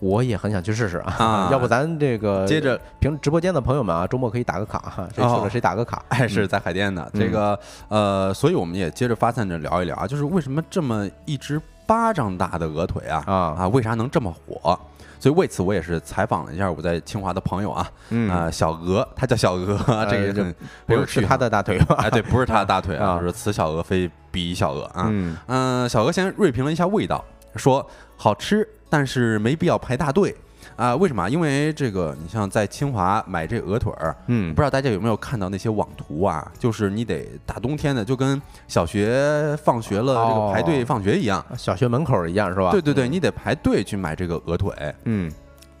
[0.00, 1.48] 我也很想去试试啊！
[1.52, 6.02] 要不咱这个接着平直播间的朋友们啊，周末可以打个卡哈，谁去了谁打个卡。
[6.08, 14.78] 哎，是在海淀的这个呃，所以我们也接着发散着聊一聊啊，就是为什么这么一只巴掌大的鹅腿啊啊啊，为啥能这么火？
[15.18, 17.86] 所以为此我也是采访了一下我在清华的朋友啊，
[18.30, 19.76] 啊小鹅，他叫小鹅，
[20.08, 20.42] 这个就
[20.86, 21.96] 不是他的大腿吧？
[22.00, 25.10] 哎，对，不是他的大腿啊，是此小鹅非彼小鹅啊。
[25.46, 27.22] 嗯，小鹅先锐评了一下味道，
[27.56, 27.86] 说
[28.16, 28.66] 好吃。
[28.90, 30.36] 但是没必要排大队
[30.76, 30.94] 啊？
[30.96, 31.26] 为什么？
[31.30, 36.50] 因为这个，你像在清华买这鹅腿儿，嗯，不知道大家有没有看到那些网图啊？
[36.58, 42.72] 就是你得大冬天的，就跟小学放学了这个排队放学一样，小学门口一样是吧？
[42.72, 44.74] 对对对，你得排队去买这个鹅腿，
[45.04, 45.32] 嗯。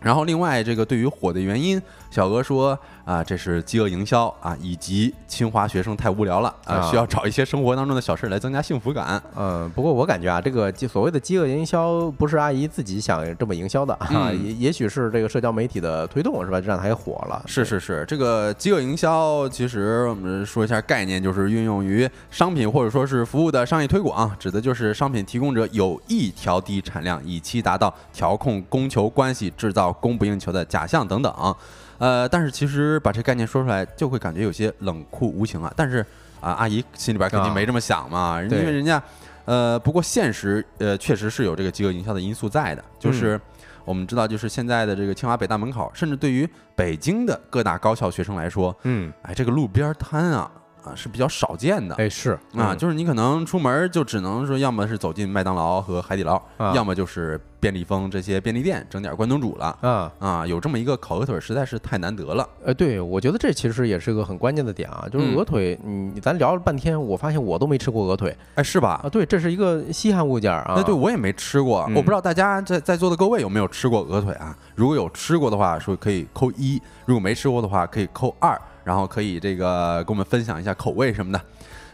[0.02, 1.80] 然后另外这个对于火的原因，
[2.10, 2.78] 小鹅说。
[3.06, 9.20] 啊，这是饥饿营销啊，以及清华学生太无聊了啊，需要找一些生活当中的小事来增加幸福感。
[9.34, 17.42] 嗯，不过我感觉啊，这个所谓的饥饿营销不是阿姨自己想这么营销的啊，也也许是这个社交媒体的推动是吧，让它也火了。
[17.46, 31.56] 是是是，这个饥饿营销其实我们说一下概念，就是运用于商品或者说是服务的商业推广，指的就是商品提供者有意调低产量，以期达到调控供求关系、制造供不应求的假象等等。
[32.00, 35.72] 呃，但是其实把这概念说出来，就会感觉有些冷酷无情啊。
[35.76, 35.98] 但是
[36.40, 39.00] 啊，阿姨心里边肯定没这么想嘛，因为人家，
[39.44, 43.38] 呃，不过现实呃确实是有这个饥饿营销的因素在的，就是
[43.84, 50.50] 我们知道，就是现在的这个清华北大门口，甚至对于北京的各大高校学生来说，嗯，哎，这个路边摊啊
[50.84, 51.94] 啊是比较少见的。
[51.96, 59.76] 哎是啊，嗯就是你可能出门就只能说，要么是走进麦当劳和海底捞，啊要么就是便利蜂这些便利店整点关东煮了。
[59.80, 62.48] 啊，啊，有这么一个烤鹅腿实在是太难得了。
[62.64, 69.08] 呃，对，我觉得这其实也是个很关键的点啊，就是嗯鹅腿，你咱聊了半天，我发现我都没吃过鹅腿哎，是吧啊，？
[69.08, 74.56] 对，这是一个稀罕物件啊，哎，对，我也没吃过，嗯我不知道大家在在座的各位有没有吃过鹅腿啊？
[74.74, 78.58] 如果有吃过的话，说可以扣一；如果没吃过的话，可以扣二。
[78.90, 81.40] 然后可以这个跟我们分享一下口味什么的。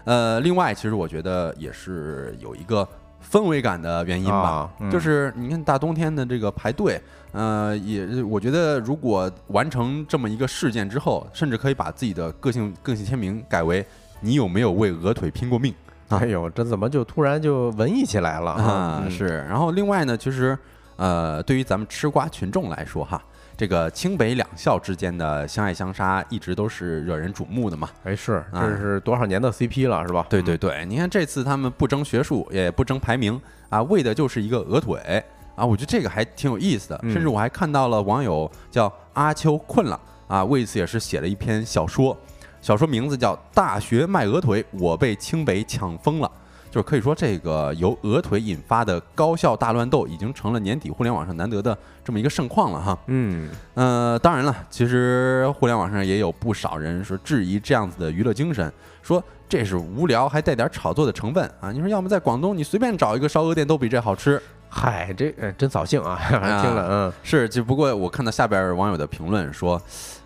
[0.04, 2.88] 呃，另外，其实我觉得也是有一个
[3.30, 6.98] 氛围感的原因吧，啊嗯就是你看大冬天的这个排队，
[7.32, 13.84] 呃，也我觉得如果完成这么一个事件之后，甚至可以把自己的个性个性签名改为
[14.22, 15.74] “你有没有为鹅腿拼过命”。
[16.08, 19.44] 啊哎呦，这怎么就突然就文艺起来了啊，嗯是。
[19.46, 20.56] 然后另外呢，其实
[20.96, 23.22] 呃，对于咱们吃瓜群众来说哈，
[23.56, 27.88] 这个清北两校之间的相爱相杀一直都是惹人瞩目的嘛。
[28.04, 30.26] 哎是，啊这是多少年的 CP 了是吧？
[30.28, 33.40] 对对对，你看这次他们不争学术，也不争排名
[33.70, 37.00] 啊，为的就是一个鹅腿啊，我觉得这个还挺有意思的。
[37.02, 39.98] 嗯甚至我还看到了网友叫阿秋困了
[40.28, 42.14] 啊，为此也是写了一篇小说，
[42.60, 46.28] 小说名字叫《大学卖鹅腿，我被清北抢疯了》。
[46.70, 52.98] 就是可以说，这个由鹅腿引发的高校大乱斗，已经成了年底互联网上难得的这么一个盛况了哈。
[53.06, 58.70] 嗯，呃，当然了，其实互联网上也有不少人说质疑这样子的娱乐精神，
[59.02, 61.72] 说这是无聊还带点炒作的成分啊。
[61.72, 64.40] 你说要么在广东，你随便找一个烧鹅店都比这好吃。
[64.68, 66.20] 嗨，这呃真扫兴啊，
[66.60, 67.12] 听了嗯。
[67.22, 69.80] 是，只不过我看到下边网友的评论说，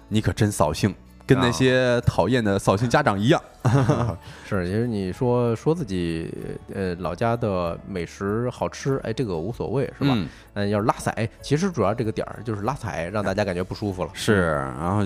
[0.08, 0.92] 你可真扫兴，
[1.30, 3.40] 跟那些讨厌的扫兴家长一样。
[4.48, 6.32] 是，其实你说说自己
[6.74, 10.10] 呃老家的美食好吃，哎，这个无所谓是吧？
[10.14, 14.10] 嗯嗯，要是拉踩，其实主要这个点儿就是拉踩，让大家感觉不舒服了。
[14.14, 15.02] 是，然后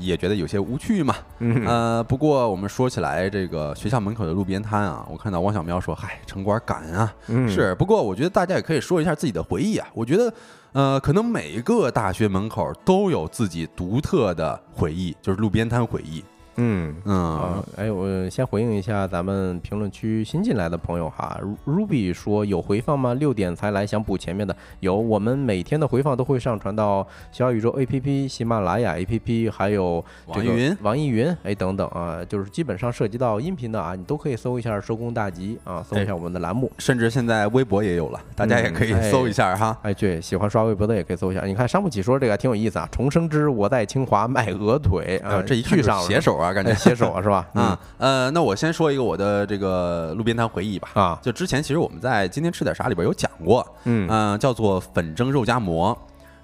[0.00, 1.14] 也觉得有些无趣嘛。
[1.38, 7.72] 嗯，呃，不过我们说起来，这个学校门口的路边摊啊，我看到汪小喵说，嗨，城管赶啊，嗯是。
[7.76, 9.86] 不过我觉得大家也可以说一下自己的回忆啊。
[9.94, 10.32] 我觉得，
[10.76, 16.22] 呃，可能每个大学门口都有自己独特的回忆，就是路边摊回忆。
[16.56, 16.94] 嗯。
[17.04, 23.14] 嗯啊，哎，我先回应一下咱们评论区新进来的朋友哈，Ru-，Ruby 说有回放吗？
[23.14, 24.54] 六点才来，想补前面的。
[24.80, 36.70] 有，我们每天的回放都会上传到小宇宙 APP、喜马拉雅 APP，还有网易云网易云，哎等等啊，就是基本上涉及到音频的啊，你都可以搜一下“收工大吉”啊，搜一下我们的栏目。
[36.78, 39.76] 甚至现在微博也有了，大家也可以搜一下哈。
[39.82, 41.44] 哎，对，喜欢刷微博的也可以搜一下。
[41.44, 47.46] 你看，伤不起说这个挺有意思啊，重生之我在清华卖鹅腿啊，呃，这一看就是续上了写手啊，感觉哎写手啊，是吧？
[47.54, 50.88] 啊，呃，那我先说一个我的这个路边摊回忆吧。
[50.94, 55.96] 嗯啊，就之前其实我们在今天吃点啥里边有讲过，嗯嗯、叫做粉蒸肉夹馍。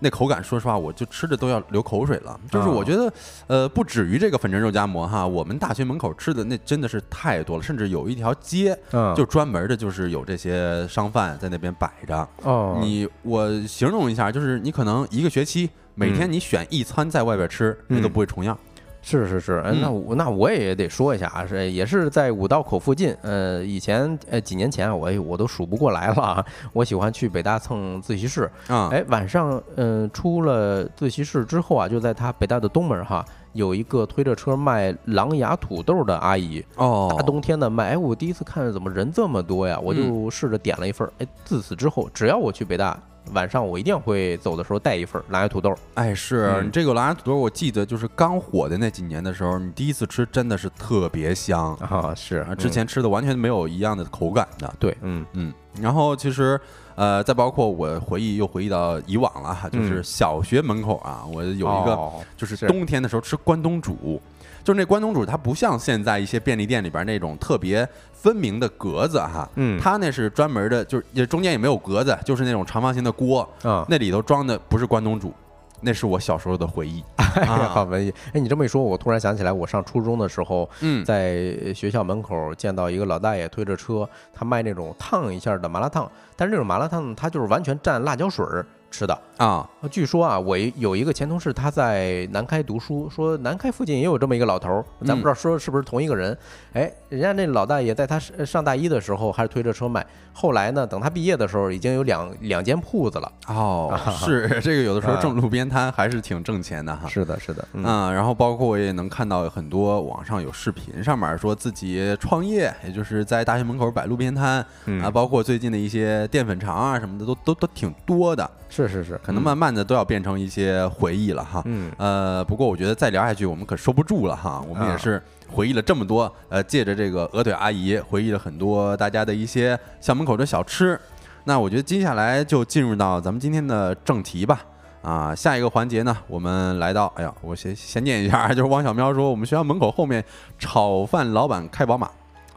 [0.04, 2.36] 那口感，说实话，我就吃着都要流口水了。
[2.50, 3.12] 就是啊我觉得，
[3.46, 12.28] 呃，不止于这个粉蒸肉夹馍哈，我们大学门口吃的那真的是太多了，甚至有一条街嗯，就专门的，就是有这些商贩在那边摆着。
[12.42, 18.58] 哦，你我形容一下，就是你可能一个学期每天你选一餐在外边吃，那都嗯不会重样。
[19.02, 33.24] 是是是，哎那嗯我那我也得说一下啊，是也是在五道口附近，呃，以前呃几年前啊我也我都数不过来了啊， 我喜欢去北大蹭自习室，啊，哎，晚上嗯、呃出了自习室之后啊，就在他北大的东门哈，
[33.54, 42.96] 有一个推着车卖狼牙土豆的阿姨，哦，大冬天的卖，哎，我第一次看着怎么人这么多呀，我就试着点了一份儿，哎，自此之后，只要我去北大。
[43.32, 46.66] 晚上我一定会走的时候带一份儿狼牙土豆，哎，是嗯。
[46.66, 51.74] 你这个狼牙土豆，我记得就是刚火的那几年的时候，你第一次吃真的是特别香。
[51.76, 54.74] 啊，是啊，之前吃的完全没有一样的口感的。
[54.78, 56.60] 对，嗯嗯，然后其实
[56.94, 60.04] 呃，再包括我回忆又回忆到以往了哈，就是嗯。
[60.04, 62.66] 小学门口啊，我有一个哦就是是。
[62.66, 64.20] 冬天的时候吃关东煮。
[64.64, 75.32] 就是那关东煮，它不像现在一些便利店里边那种特别分明的格子哈，嗯它那是专门的，就是也中间也没有格子，就是那种长方形的锅，啊，那里头装的不是关东煮，
[75.80, 77.02] 那是我小时候的回忆。
[77.34, 78.12] 哎呀，好啊文艺！
[78.34, 89.18] 哎，你这么一说，我突然想起来，我上初中的时候，嗯，在学校门口见到一个老大爷推着车，他卖那种烫一下的麻辣烫，但是那种麻辣烫它就是完全蘸辣椒水儿，吃的。
[89.38, 96.36] 啊，呃据说啊，我有一个前同事，他在南开读书，说南开附近也有这么一个老头儿，咱不知道说是不是同一个人。
[96.74, 103.32] 哎，人家那老大爷在他上上大一的时候还是推着车卖，后来呢，等他毕业的时候，已经有两两间铺子了。
[103.48, 107.08] 哦， 是这个，有的时候挣路边摊还是挺挣钱的哈。
[107.08, 121.62] 是的，是的，嗯，嗯，然后包括我也能看到很多网上有视频，上面说自己创业，也就是在大学门口摆路边摊嗯啊，包括最近的一些淀粉肠啊什么的，都都都挺多的，是是是是，可能慢慢的都要变成一些回忆了哈。
[121.66, 124.64] 嗯，呃，不过我觉得再聊下去，我们可收不住了哈。
[124.68, 130.98] 我们也啊是回忆了这么多，呃，借着这个鹅腿阿姨，回忆了很多大家的一些校门口的小吃。
[131.44, 134.60] 那我觉得接下来就进入到咱们今天的正题吧。
[135.02, 140.24] 啊，下一个环节呢，我们来到，哎呀，我先先念一下， 就是汪小喵说，我们学校门口后面
[140.60, 142.08] 炒饭老板开宝马，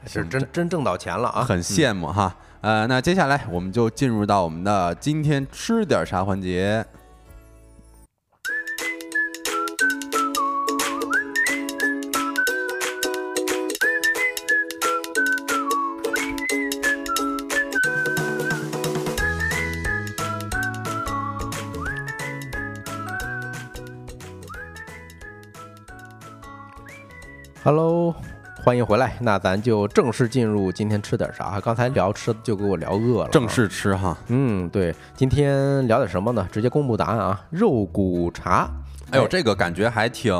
[0.05, 2.35] 是真真挣到钱了啊，很羡慕哈。
[2.65, 6.83] 呃，那接下来我们就进入到我们的今天吃点啥环节。
[27.63, 28.15] Hello，
[28.65, 29.13] 欢迎回来。
[29.19, 31.61] 那咱就正式进入今天吃点啥。
[31.61, 33.29] 刚才聊吃的就给我聊饿了。
[33.29, 34.17] 正，式吃哈。
[34.29, 36.47] 嗯，对，今天聊点什么呢？
[36.51, 38.67] 直接公布答案啊，肉骨茶。
[39.11, 40.33] 哎呦，这个感觉还挺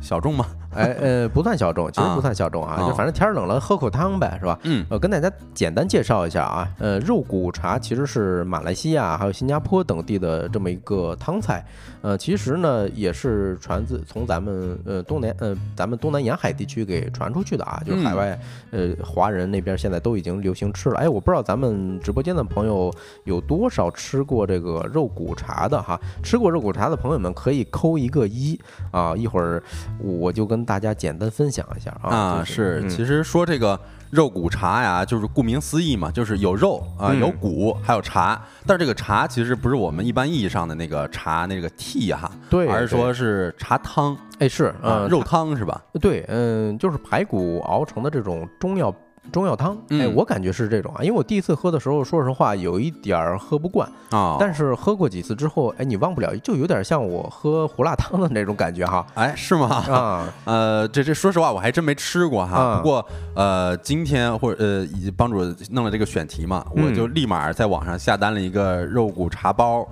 [0.00, 0.46] 小众吗？
[0.74, 4.58] 哎呃，不算小众，其实啊不算小众啊，啊就反正天儿冷了，喝口汤呗，是吧？
[4.64, 11.64] 嗯呃，跟大家简单介绍一下啊，呃，肉骨茶其实是马来西亚还有新加坡等地的这么一个汤菜，
[12.02, 18.40] 呃，其实呢也是传自从咱们呃东南呃咱们东南沿海地区给传出去的啊，就是海嗯外
[18.70, 20.98] 呃华人那边现在都已经流行吃了。
[20.98, 22.92] 哎，我不知道咱们直播间的朋友
[23.24, 25.98] 有多少吃过这个肉骨茶的哈？
[26.22, 28.58] 吃过肉骨茶的朋友们可以扣一个一
[28.90, 29.62] 啊，一会儿
[29.98, 32.14] 我就跟大家简单分享一下啊。
[32.14, 33.78] 啊，就是嗯其实说这个
[34.10, 38.40] 肉骨茶呀，就是顾名思义嘛，就是有肉啊，嗯有骨，还有茶。
[38.66, 45.82] 但是这个茶其实不是我们一般意义上的那个茶那个 tea 哈，对而是说是茶汤哎是嗯，呃肉汤是吧？
[46.00, 48.94] 对，嗯，就是排骨熬成的这种中药
[49.30, 49.74] 中药汤。
[49.90, 59.06] 哎，嗯我感觉是这种啊，因为我第一次喝的时候，说实话有一点儿喝不惯，啊，但是喝过几次之后，哎，你忘不了，就有点像我喝胡辣汤的那种感觉哈。
[59.14, 59.66] 哎是吗？
[59.88, 62.56] 啊， 呃，这这说实话我还真没吃过哈。
[62.56, 63.04] 啊不过
[63.34, 65.38] 呃，今天或者呃，帮主
[65.70, 69.86] 弄了这个选题嘛，我嗯就立马在网上下单了一个肉骨茶包。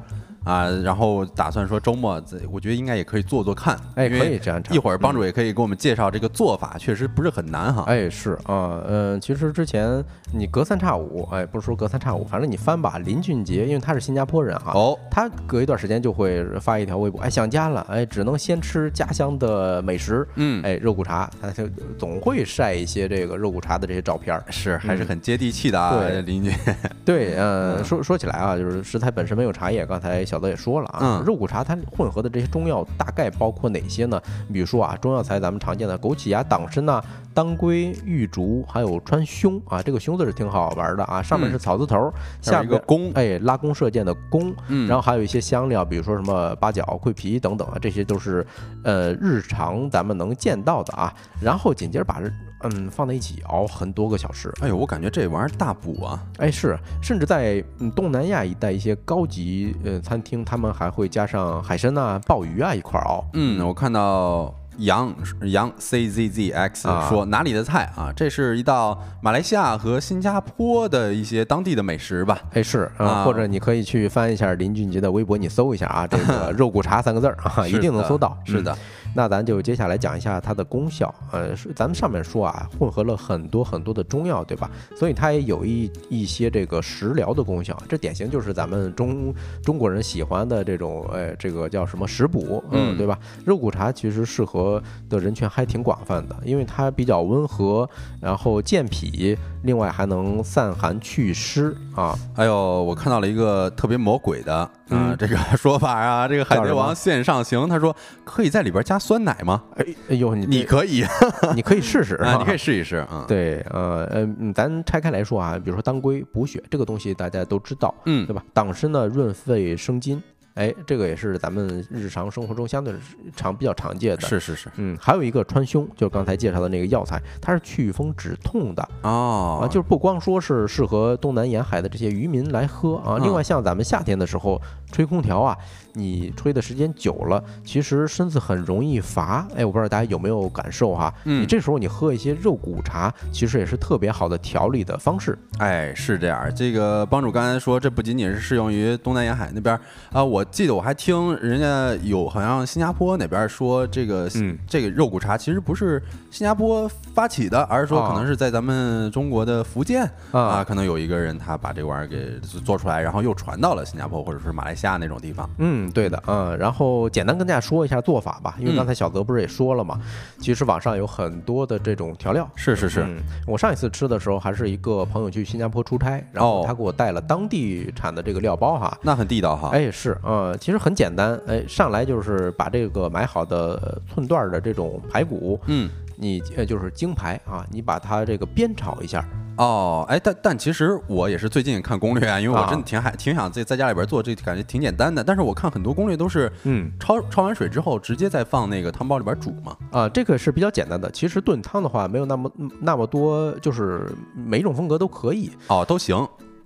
[0.47, 2.23] 啊，然后打算说周末，
[2.53, 7.83] 我觉得应该也可以做做看，哎，可以这样尝一会儿帮主也可以给我们介绍这个做法，确实不是很难哈。
[7.89, 21.69] 哎，是啊，嗯，其实之前你隔三差五，哎，不是说隔三差五，反正你翻吧，林俊杰，因为他是新加坡人哈，哦，他隔一段时间就会发一条微博，哎，想家了，哎，只能先吃家乡的美食，嗯，哎，肉骨茶，他就
[21.99, 24.45] 总会晒一些这个肉骨茶的这些照片儿。
[24.49, 26.53] 是还是很接地气的啊， 对林俊。
[27.05, 34.21] 对，呃，嗯说说起来啊，就是食材本身没有茶叶，刚才小德也说了啊，嗯肉骨茶它混合的这些中药大概包括哪些呢？
[34.53, 37.03] 比如说啊，中药材咱们常见的枸杞呀、党参呐、
[37.35, 48.47] 当归、玉竹，还有川芎啊，这个芎字是挺好玩的啊，上面嗯是草字头，还下一个弓，哎拉弓射箭的弓，嗯，然后还有一些香料，比如说什么八角、桂皮等等啊，这些都是
[48.85, 51.13] 呃日常咱们能见到的啊。
[51.41, 52.31] 然后紧接着把这
[52.63, 56.23] 嗯放在一起熬很多个小时，哎呦，我感觉这玩意儿大补啊。
[56.39, 63.25] 哎是，甚至在嗯东南亚一带一些高级呃餐厅，他们还会加上海参呐、鲍鱼啊一块儿熬。
[63.35, 68.13] 嗯，我看到杨杨 C Z Z X 啊说哪里的菜啊？
[68.15, 72.39] 这是一道马来西亚和新加坡的一些当地的美食吧？
[72.53, 78.37] 哎是啊、啊或者你可以去翻一下林俊杰的微博，你搜一下啊，这个 肉骨茶三个字儿啊，一定能搜到。
[78.47, 78.77] 嗯是的，
[79.17, 81.13] 那咱就接下来讲一下它的功效。
[81.33, 84.71] 呃，咱们上面说啊，混合了很多很多的中药，对吧？
[84.95, 87.75] 所以它也有一一些这个食疗的功效。
[87.89, 93.19] 这典型就是咱们中中国人喜欢的这种，呃，这个叫什么食补，嗯，嗯对吧？
[93.47, 97.89] 肉骨茶其实适合的人群还挺广泛的，因为它比较温和，
[98.21, 102.15] 然后健脾，另外还能散寒祛湿啊。
[102.35, 109.63] 还有我看到了一个特别魔鬼的啊、嗯这个说法啊，这个海贼王线上行，他说可以在里边加酸奶吗？
[109.77, 111.05] 哎哎呦，你你可以
[111.41, 113.25] 这 你可以试试啊，你可以试一试啊。
[113.27, 118.43] 对，呃呃，嗯咱拆开来说啊，比如说当归补血这个东西大家都知道，嗯对吧？
[118.53, 120.23] 党参呢润肺生津
[120.57, 122.95] 哎，这个也是咱们日常生活中相对
[123.37, 124.23] 常比较常见的。
[124.23, 134.61] 是是是，嗯，还有一个川芎，就是刚才介绍的那个药材，它是祛风止痛的哦啊，就是不光说是适合东南沿海的这些渔民来喝啊，嗯另外像咱们夏天的时候
[134.93, 135.57] 吹空调啊，
[135.95, 139.47] 你吹的时间久了，其实身子很容易乏。
[139.57, 141.13] 哎，我不知道大家有没有感受哈？
[141.25, 145.39] 嗯你这时候你喝一些肉骨茶，其实也是特别好的调理的方式。
[145.59, 146.51] 哎，是这样。
[146.55, 149.81] 这个帮主刚才说，这不仅仅是适用于东南沿海那边儿
[150.13, 165.49] 啊，我记得我还听人家有好像新加坡那边儿说，这个、嗯这个肉骨茶其实不是新加坡发起的，而是说啊可能是在咱们中国的福建啊啊，可能有一个人他把这玩意儿给做出来，然后又传到了新加坡或者是马来西亚那种地方。
[165.59, 169.99] 嗯，对的，嗯，然后简单跟大家说一下做法吧，因为嗯刚才小泽不是也说了嘛，
[170.39, 172.49] 其实网上有很多的这种调料。
[172.55, 178.97] 是是是，嗯，我上一次吃的时候还是一个朋友去新加坡出差，然后哦他给我带了当地产的这个料包哈。
[179.03, 179.71] 那很地道哈。
[179.73, 185.89] 哎，是，嗯，其实很简单，哎，上来就是把这个买好的呃寸段的这种排骨，嗯。
[186.17, 189.25] 你呃就是京排啊，你把它这个煸炒一下，
[189.57, 195.23] 哦，哎，但但其实我也是最近看攻略啊，因为我啊真的挺还挺想在在家里边做，这感觉挺简单的。
[195.23, 199.77] 但是我看很多攻略都是嗯，焯焯完水之后直接再放那个汤包里边煮嘛。
[199.91, 201.11] 啊，这个是比较简单的。
[201.11, 205.51] 其实炖汤的话，没有那么嗯那么多，就是每一种风格都可以。
[205.69, 206.17] 哦，都行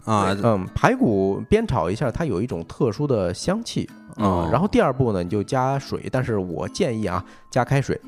[0.04, 0.36] 啊。
[0.42, 3.88] 嗯，排骨煸炒一下，它有一种特殊的香气。
[4.16, 7.98] 嗯哦，然后第二步呢，你就加水，但是我建议啊，加开水，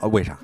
[0.00, 0.36] 啊，为啥？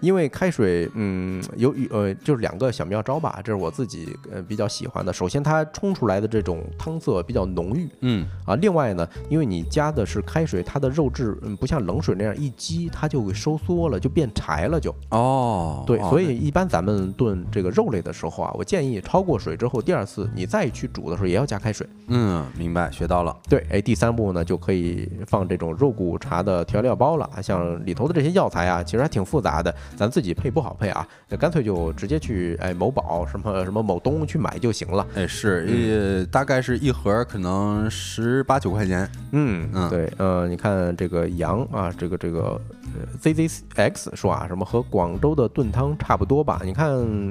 [0.00, 5.12] 因为开水，嗯，有呃，就是两个小妙招吧，这是我自己呃比较喜欢的。
[5.12, 8.54] 首先，它冲出来的这种汤色比较浓郁嗯，啊。
[8.56, 14.94] 另外呢，因为你加的是开水，它的肉质嗯不像冷水那样一激它就给收缩了，就变柴了就。
[15.10, 21.86] 哦，对，哦所以一般咱们炖这个肉类的时候啊，我建议焯过水之后，第二次你再去煮的时候也要加开水。
[22.08, 23.36] 嗯，明白，学到了。
[23.48, 27.28] 对，哎，第三步呢就可以放这种肉骨茶的调料包了。
[27.42, 35.06] 像里头的这些药材啊，其实还挺复杂的，咱自己配不好配啊，那干脆就直接去哎某宝什么什么某东去买就行了。
[35.14, 39.08] 哎，是，呃，大概是一盒可能十八九块钱。
[39.32, 42.60] 嗯嗯对，呃，你看这个羊啊，这个这个
[42.94, 46.60] 呃 ZZX 说啊，什么和广州的炖汤差不多吧？
[46.64, 46.88] 你看，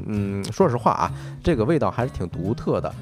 [0.07, 1.11] 嗯，说实话啊，
[1.43, 2.93] 这个味道还是挺独特的。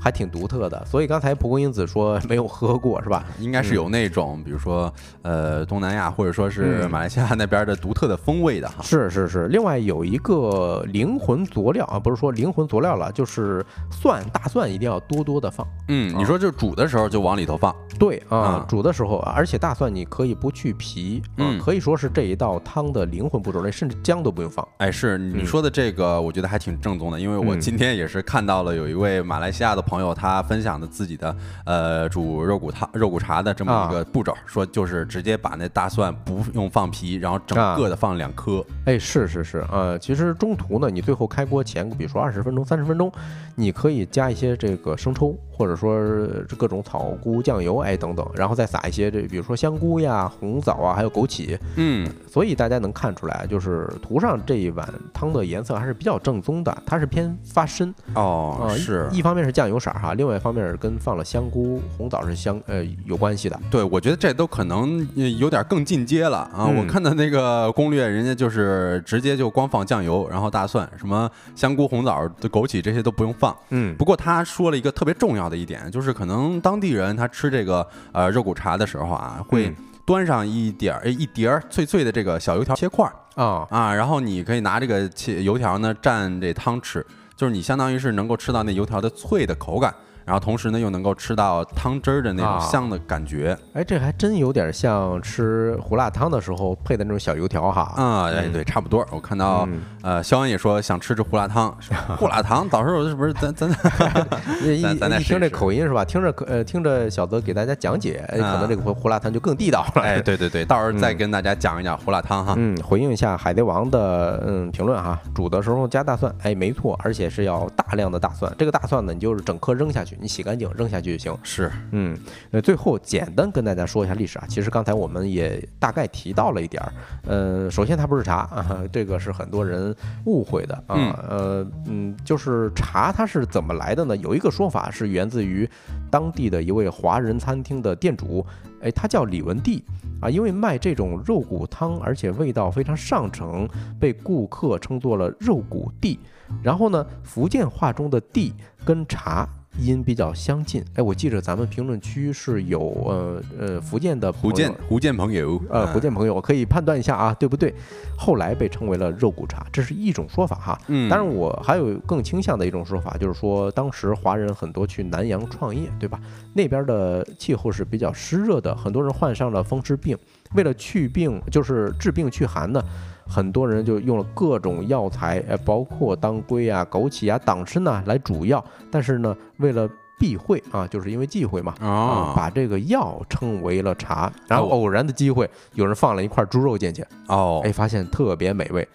[0.00, 3.24] 还挺独特的，所以刚才蒲公英子说没有喝过是吧？
[3.38, 4.92] 应该是有那种，比如说，
[5.22, 8.76] 呃，东南亚或者说是嗯马来西亚那边的独特的风味的哈。
[8.82, 15.66] 是是是，另外有一个灵魂佐料啊，不是说灵魂佐料了，就是蒜，大蒜一定要多多的放。
[15.88, 17.74] 嗯，你说就煮的时候就往里头放。
[18.00, 21.60] 对啊啊，煮的时候，而且大蒜你可以不去皮，啊嗯。
[21.60, 24.66] 可以说是这一道汤的灵魂步骤，那甚至姜都不用放。
[24.78, 25.46] 哎，是你嗯。
[25.46, 27.60] 说的这个，我觉得还挺正宗的，因为我嗯。
[27.60, 31.36] 今天也是看到了有一位马来西亚的朋友，他分享的自己的
[31.66, 38.64] 呃煮肉骨汤、肉骨茶的这么一个步骤，说就是直接把那大蒜不用放皮，然后整个的放两颗。
[38.86, 43.12] 哎，是是是，呃，其实中途呢，你最后开锅前，比如说二十分钟、三十分钟，
[43.54, 51.58] 你可以加一些这个生抽，或者说是各种草菇、酱油，哎等等，然后再撒一些这，比如说香菇呀、红枣啊，还有枸杞。
[51.76, 59.06] 嗯，所以大家能看出来，就是图上这一碗汤的颜色还是比较正宗的，它是偏发深哦，是。
[59.12, 63.60] 一方面是酱油色儿哈，另外一方面是跟放了香菇、红枣是相呃有关系的。
[63.70, 66.64] 对，我觉得这都可能呃有点更进阶了啊！
[66.68, 73.54] 嗯我看的那个攻略，人家就是直接就光放酱油，然后大蒜、什么香菇、红枣、枸杞这些都不用放。
[73.68, 87.04] 嗯不过他说了一个特别重要的一点，就是可能当地人他吃这个呃肉骨茶的时候啊，会嗯端上一点儿、哎一碟儿脆脆的这个小油条切块儿啊啊，然后你可以拿这个切油条呢蘸这汤吃，
[87.36, 89.94] 就是你相当于是能够吃到那油条的脆的口感。
[90.24, 97.92] 然后同时呢，又能够吃到汤汁儿的那啊种香的感觉哎，这还真有点像吃胡辣汤的时候配的那种小油条哈。
[97.96, 99.06] 啊，哎，对，差不多。
[99.10, 103.68] 我看到嗯呃，肖恩也说想吃吃胡辣汤，说 胡辣汤，到时候是不是咱咱
[104.64, 106.04] 一咱咱再一听这口音是吧？
[106.04, 110.02] 听着可呃听着小泽给大家讲解，哎，可啊能这个胡胡辣汤就更地道了。
[110.02, 112.54] 哎，对对对，到时候再嗯跟大家讲一讲胡辣汤哈。
[112.56, 118.52] 嗯，回应一下海贼王的嗯评论哈，煮的时候加大蒜，哎，没错，而且是要大量的大蒜。
[118.58, 121.38] 这个大蒜呢，你就是整颗扔下去，你洗干净扔下去就行。
[121.42, 122.18] 是，嗯，
[122.50, 124.44] 呃，最后简单跟大家说一下历史啊。
[124.48, 126.92] 其实刚才我们也大概提到了一点儿。
[127.26, 129.94] 呃，首先它不是茶啊，这个是很多人
[130.24, 130.96] 误会的啊。
[130.96, 134.16] 嗯呃，嗯，就是茶它是怎么来的呢？
[134.16, 135.68] 有一个说法是源自于
[136.10, 138.44] 当地的一位华人餐厅的店主，
[138.80, 139.84] 哎，他叫李文帝。
[140.20, 143.66] 啊，因为卖这种肉骨汤，而且味道非常上乘，
[143.98, 146.20] 被顾客称作了肉骨地。
[146.62, 148.52] 然后呢，福建话中的地
[148.84, 149.48] 跟茶
[149.78, 150.84] 音比较相近。
[150.94, 157.74] 哎，我记着咱们评论区是有呃呃福建的福建福建朋友，呃福建朋友我可以判断一下啊，对不对？
[158.18, 160.78] 后来被称为了肉骨茶，这是一种说法哈。
[160.88, 166.20] 嗯，当然我还有更倾向的一种说法，就是说当时华人很多去南洋创业，对吧？
[166.52, 170.18] 那边的气候是比较湿热的，很多人患上了风湿病，
[170.54, 172.82] 为了去病就是治病去寒呢。
[173.26, 184.32] 很多人就用了各种药材，呃，包括当归啊、枸杞啊、党参呐来煮药，但是呢，为了避讳啊，就是因为忌讳嘛，啊，把这个药称为了茶。
[184.46, 188.86] 然后偶然的机会，有人放了一块猪肉进去，哦，哎，发现特别美味。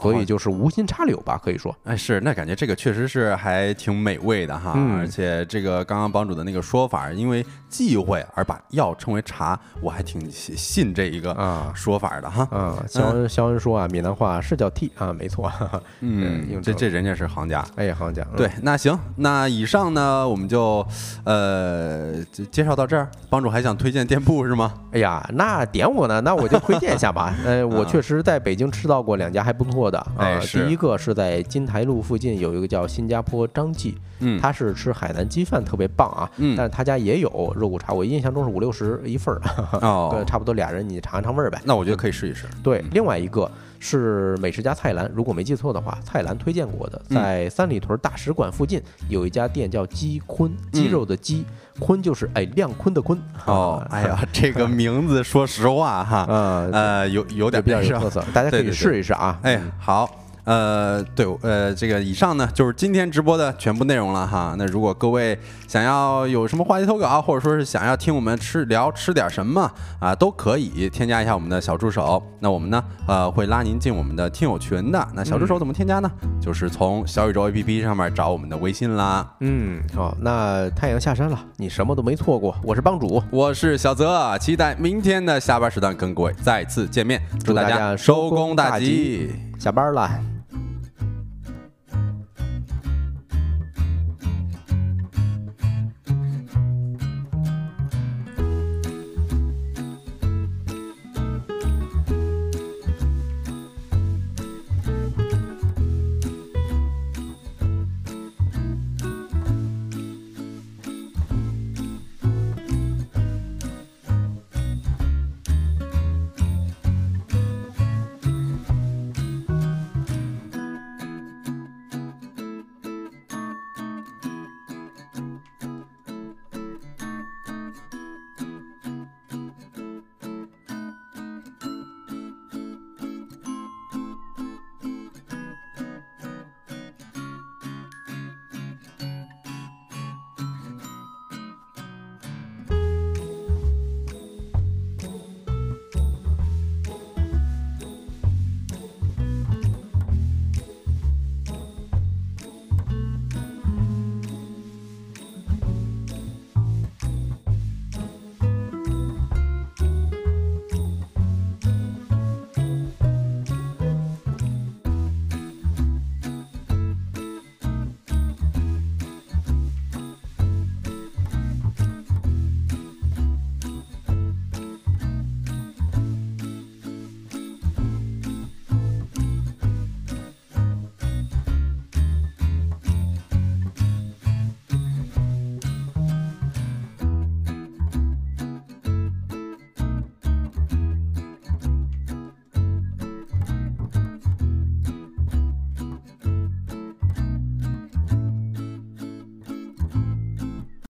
[0.00, 12.46] 所以就是无心插柳吧，可以说，哎，是那感觉这个确实是还挺美味的哈，而且这个刚刚帮主的那个说法，因为忌讳而把药称为茶，我还挺信这一个啊说法的哈。
[12.50, 15.50] 嗯，肖恩肖恩说啊，闽南话是叫替啊，没错，
[16.00, 18.24] 嗯，这这人家是行家，哎，行家。
[18.36, 20.86] 对，那行，那以上呢，我们就
[21.24, 23.10] 呃介绍到这儿。
[23.28, 24.72] 帮主还想推荐店铺是吗？
[24.92, 27.34] 哎呀，那点我呢，那我就推荐一下吧。
[27.44, 29.83] 呃，我确实在北京吃到过两家还不错。
[29.90, 39.40] 的啊，第一个是在金台路附近有一个叫新加坡张记，嗯，他是吃海南鸡饭特别棒啊，嗯，但是他家也有肉骨茶，我印象中是五六十一份儿，
[39.80, 41.60] 哦， 差不多俩人你尝尝味儿呗。
[41.64, 42.46] 那我觉得可以试一试。
[42.62, 43.50] 对，另外一个
[43.86, 51.44] 是美食家蔡澜，如果没记错的话，蔡澜推荐过的，在三里屯大使馆附近有一家店叫鸡坤，鸡肉的鸡。
[51.80, 56.24] 坤就是哎，亮坤的坤哦，哎呀， 这个名字说实话哈，
[56.72, 59.38] 呃，有有点比较有特色，大家可以试一试啊。
[59.42, 60.23] 哎，好。
[60.44, 64.54] 呃，对，呃，这个以上呢就是今天直播的全部内容了哈。
[64.58, 72.22] 那如果各位想要有什么话题投稿，或者说是想要听我们吃聊吃点什么啊，都可以添加一下我们的小助手。
[72.40, 75.08] 那我们呢，呃，会拉您进我们的听友群的。
[75.14, 76.10] 那小助手怎么添加呢？
[76.40, 79.26] 就是从小宇宙 APP 上面找我们的微信啦。
[79.40, 82.54] 嗯，好，那太阳下山了，你什么都没错过。
[82.62, 87.22] 我是帮主，我是小泽，期待明天的下班时段跟各位再次见面。
[87.42, 90.33] 祝大家收工大吉，下班了。